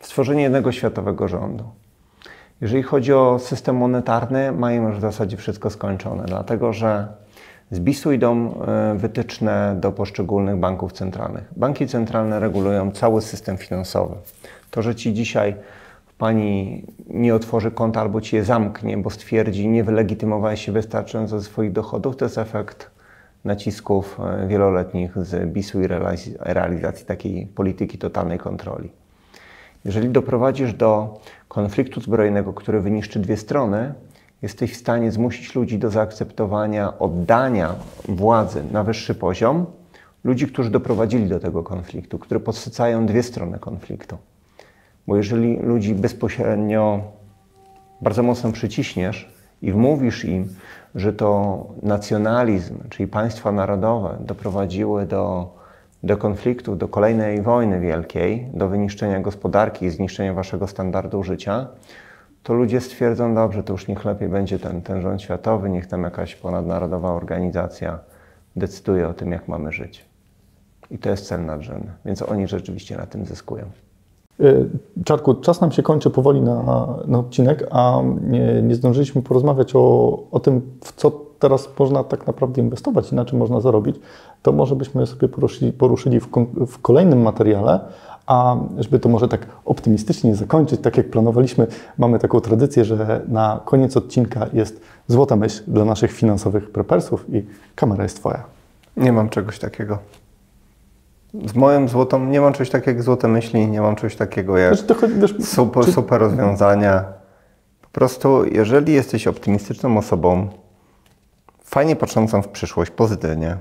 stworzenie 0.00 0.42
jednego 0.42 0.72
światowego 0.72 1.28
rządu. 1.28 1.64
Jeżeli 2.60 2.82
chodzi 2.82 3.12
o 3.12 3.38
system 3.38 3.76
monetarny, 3.76 4.52
mają 4.52 4.88
już 4.88 4.96
w 4.98 5.00
zasadzie 5.00 5.36
wszystko 5.36 5.70
skończone, 5.70 6.24
dlatego 6.26 6.72
że 6.72 7.08
z 7.70 7.80
BIS-u 7.80 8.12
idą 8.12 8.60
e, 8.60 8.94
wytyczne 8.94 9.76
do 9.80 9.92
poszczególnych 9.92 10.56
banków 10.56 10.92
centralnych. 10.92 11.52
Banki 11.56 11.86
centralne 11.86 12.40
regulują 12.40 12.90
cały 12.90 13.22
system 13.22 13.56
finansowy. 13.56 14.14
To, 14.70 14.82
że 14.82 14.94
ci 14.94 15.14
dzisiaj 15.14 15.56
pani 16.18 16.84
nie 17.10 17.34
otworzy 17.34 17.70
konta 17.70 18.00
albo 18.00 18.20
ci 18.20 18.36
je 18.36 18.44
zamknie, 18.44 18.98
bo 18.98 19.10
stwierdzi, 19.10 19.68
nie 19.68 19.84
wylegitymowałeś 19.84 20.66
się 20.66 20.72
wystarczająco 20.72 21.38
ze 21.38 21.44
swoich 21.44 21.72
dochodów, 21.72 22.16
to 22.16 22.24
jest 22.24 22.38
efekt 22.38 22.95
nacisków 23.46 24.20
e, 24.20 24.46
wieloletnich 24.46 25.12
z 25.16 25.52
BIS-u 25.52 25.80
i 25.82 25.86
realizacji 26.40 27.06
takiej 27.06 27.46
polityki 27.46 27.98
totalnej 27.98 28.38
kontroli. 28.38 28.90
Jeżeli 29.84 30.08
doprowadzisz 30.08 30.74
do 30.74 31.20
konfliktu 31.48 32.00
zbrojnego, 32.00 32.52
który 32.52 32.80
wyniszczy 32.80 33.20
dwie 33.20 33.36
strony, 33.36 33.94
jesteś 34.42 34.72
w 34.72 34.76
stanie 34.76 35.12
zmusić 35.12 35.54
ludzi 35.54 35.78
do 35.78 35.90
zaakceptowania 35.90 36.98
oddania 36.98 37.74
władzy 38.08 38.64
na 38.72 38.84
wyższy 38.84 39.14
poziom, 39.14 39.66
ludzi, 40.24 40.46
którzy 40.46 40.70
doprowadzili 40.70 41.28
do 41.28 41.40
tego 41.40 41.62
konfliktu, 41.62 42.18
które 42.18 42.40
podsycają 42.40 43.06
dwie 43.06 43.22
strony 43.22 43.58
konfliktu. 43.58 44.18
Bo 45.06 45.16
jeżeli 45.16 45.56
ludzi 45.56 45.94
bezpośrednio 45.94 47.00
bardzo 48.00 48.22
mocno 48.22 48.52
przyciśniesz 48.52 49.28
i 49.62 49.72
wmówisz 49.72 50.24
im, 50.24 50.48
że 50.94 51.12
to 51.12 51.64
nacjonalizm, 51.82 52.88
czyli 52.88 53.08
państwa 53.08 53.52
narodowe 53.52 54.16
doprowadziły 54.20 55.06
do, 55.06 55.54
do 56.02 56.16
konfliktu, 56.16 56.76
do 56.76 56.88
kolejnej 56.88 57.42
wojny 57.42 57.80
wielkiej, 57.80 58.48
do 58.54 58.68
wyniszczenia 58.68 59.20
gospodarki 59.20 59.86
i 59.86 59.90
zniszczenia 59.90 60.34
waszego 60.34 60.66
standardu 60.66 61.22
życia, 61.22 61.66
to 62.42 62.54
ludzie 62.54 62.80
stwierdzą, 62.80 63.34
dobrze, 63.34 63.62
to 63.62 63.72
już 63.72 63.88
niech 63.88 64.04
lepiej 64.04 64.28
będzie 64.28 64.58
ten, 64.58 64.82
ten 64.82 65.02
rząd 65.02 65.22
światowy, 65.22 65.70
niech 65.70 65.86
tam 65.86 66.02
jakaś 66.02 66.34
ponadnarodowa 66.34 67.12
organizacja 67.12 67.98
decyduje 68.56 69.08
o 69.08 69.14
tym, 69.14 69.32
jak 69.32 69.48
mamy 69.48 69.72
żyć. 69.72 70.04
I 70.90 70.98
to 70.98 71.10
jest 71.10 71.28
cel 71.28 71.44
nadrzędny, 71.44 71.92
więc 72.04 72.22
oni 72.22 72.48
rzeczywiście 72.48 72.96
na 72.96 73.06
tym 73.06 73.24
zyskują. 73.24 73.64
E, 74.40 74.64
Czarku, 75.04 75.34
czas 75.34 75.60
nam 75.60 75.72
się 75.72 75.82
kończy 75.82 76.10
powoli 76.10 76.40
na, 76.40 76.86
na 77.06 77.18
odcinek, 77.18 77.66
a 77.70 78.02
nie, 78.22 78.62
nie 78.62 78.74
zdążyliśmy 78.74 79.22
porozmawiać 79.22 79.76
o, 79.76 80.18
o 80.30 80.40
tym, 80.40 80.62
w 80.84 80.92
co 80.92 81.26
teraz 81.38 81.68
można 81.78 82.04
tak 82.04 82.26
naprawdę 82.26 82.62
inwestować 82.62 83.12
i 83.12 83.14
na 83.14 83.24
czym 83.24 83.38
można 83.38 83.60
zarobić. 83.60 83.96
To 84.42 84.52
może 84.52 84.76
byśmy 84.76 85.06
sobie 85.06 85.28
poruszyli, 85.28 85.72
poruszyli 85.72 86.20
w, 86.20 86.28
w 86.66 86.78
kolejnym 86.82 87.22
materiale, 87.22 87.80
a 88.26 88.56
żeby 88.78 88.98
to 88.98 89.08
może 89.08 89.28
tak 89.28 89.46
optymistycznie 89.64 90.34
zakończyć, 90.34 90.80
tak 90.80 90.96
jak 90.96 91.10
planowaliśmy, 91.10 91.66
mamy 91.98 92.18
taką 92.18 92.40
tradycję, 92.40 92.84
że 92.84 93.20
na 93.28 93.60
koniec 93.64 93.96
odcinka 93.96 94.46
jest 94.52 94.80
złota 95.08 95.36
myśl 95.36 95.62
dla 95.66 95.84
naszych 95.84 96.12
finansowych 96.12 96.70
prepersów 96.70 97.34
i 97.34 97.46
kamera 97.74 98.02
jest 98.02 98.16
Twoja. 98.16 98.44
Nie 98.96 99.12
mam 99.12 99.28
czegoś 99.28 99.58
takiego. 99.58 99.98
Z 101.44 101.54
moją 101.54 101.88
złotą 101.88 102.26
nie 102.26 102.40
mam 102.40 102.52
czegoś 102.52 102.70
takiego 102.70 102.90
jak 102.90 103.02
złote 103.02 103.28
myśli, 103.28 103.66
nie 103.66 103.80
mam 103.80 103.96
czegoś 103.96 104.16
takiego 104.16 104.58
jak 104.58 104.70
wiesz, 104.70 104.84
wiesz, 105.20 105.48
super, 105.48 105.84
czy... 105.84 105.92
super 105.92 106.20
rozwiązania. 106.20 107.04
Po 107.82 107.88
prostu, 107.88 108.44
jeżeli 108.44 108.92
jesteś 108.92 109.26
optymistyczną 109.26 109.98
osobą, 109.98 110.48
fajnie 111.64 111.96
patrzącą 111.96 112.42
w 112.42 112.48
przyszłość, 112.48 112.90
pozytywnie. 112.90 113.56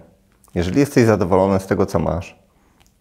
Jeżeli 0.56 0.80
jesteś 0.80 1.06
zadowolony 1.06 1.60
z 1.60 1.68
tego, 1.68 1.86
co 1.86 2.00
masz 2.00 2.46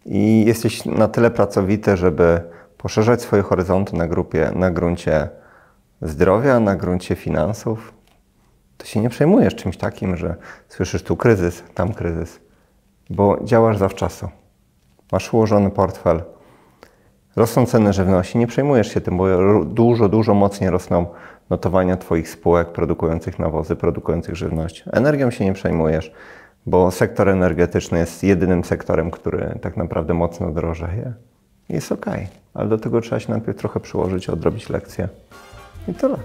i 0.07 0.45
jesteś 0.47 0.85
na 0.85 1.09
tyle 1.09 1.31
pracowity, 1.31 1.97
żeby 1.97 2.41
poszerzać 2.79 3.23
swoje 3.23 3.43
horyzonty 3.43 3.97
na, 3.97 4.09
grupie, 4.09 4.53
na 4.55 4.71
gruncie 4.71 5.29
zdrowia, 6.03 6.61
na 6.61 6.77
gruncie 6.77 7.15
finansów, 7.15 7.95
to 8.79 8.87
się 8.87 9.01
nie 9.01 9.09
przejmujesz 9.09 9.55
czymś 9.55 9.77
takim, 9.77 10.17
że 10.17 10.37
słyszysz 10.69 11.03
tu 11.03 11.17
kryzys, 11.17 11.63
tam 11.75 11.93
kryzys, 11.93 12.41
bo 13.11 13.45
działasz 13.45 13.79
zawczasu. 13.79 14.29
Masz 15.13 15.35
ułożony 15.35 15.71
portfel, 15.71 16.23
rosną 17.37 17.67
ceny 17.67 17.93
żywności, 17.93 18.39
nie 18.39 18.47
przejmujesz 18.47 18.95
się 18.95 19.01
tym, 19.01 19.17
bo 19.17 19.27
dużo, 19.65 20.09
dużo 20.09 20.35
mocniej 20.35 20.71
rosną 20.71 21.07
notowania 21.51 21.97
Twoich 21.97 22.29
spółek 22.29 22.69
produkujących 22.69 23.39
nawozy, 23.39 23.77
produkujących 23.77 24.37
żywność. 24.37 24.85
Energią 24.93 25.31
się 25.31 25.45
nie 25.45 25.53
przejmujesz, 25.53 26.13
bo 26.67 26.91
sektor 26.91 27.29
energetyczny 27.29 27.99
jest 27.99 28.23
jedynym 28.23 28.65
sektorem, 28.65 29.11
który 29.11 29.59
tak 29.63 29.77
naprawdę 29.77 30.15
mocno 30.15 30.51
drożeje. 30.51 31.13
Jest 31.69 31.93
ok, 31.93 32.07
ale 32.55 32.69
do 32.69 32.79
tego 32.79 33.01
trzeba 33.01 33.21
się 33.21 33.33
najpierw 33.33 33.59
trochę 33.59 33.81
przyłożyć, 33.81 34.29
odrobić 34.29 34.69
lekcję. 34.69 35.09
I 35.89 35.95
tyle. 35.95 36.17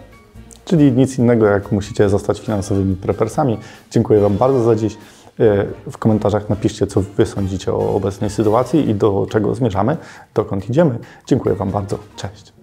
Czyli 0.66 0.92
nic 0.92 1.20
innego, 1.20 1.46
jak 1.46 1.72
musicie 1.72 2.10
zostać 2.10 2.40
finansowymi 2.40 2.96
prepersami. 2.96 3.58
Dziękuję 3.92 4.20
Wam 4.20 4.38
bardzo 4.38 4.64
za 4.64 4.76
dziś. 4.76 4.98
E, 5.40 5.66
w 5.92 5.98
komentarzach 5.98 6.50
napiszcie, 6.50 6.88
co 6.88 7.02
Wy 7.02 7.26
sądzicie 7.26 7.74
o 7.74 7.96
obecnej 7.96 8.30
sytuacji 8.30 8.90
i 8.90 8.96
do 8.96 9.28
czego 9.30 9.56
zmierzamy, 9.56 9.98
dokąd 10.34 10.70
idziemy. 10.70 11.00
Dziękuję 11.26 11.56
Wam 11.56 11.72
bardzo. 11.72 12.00
Cześć. 12.16 12.59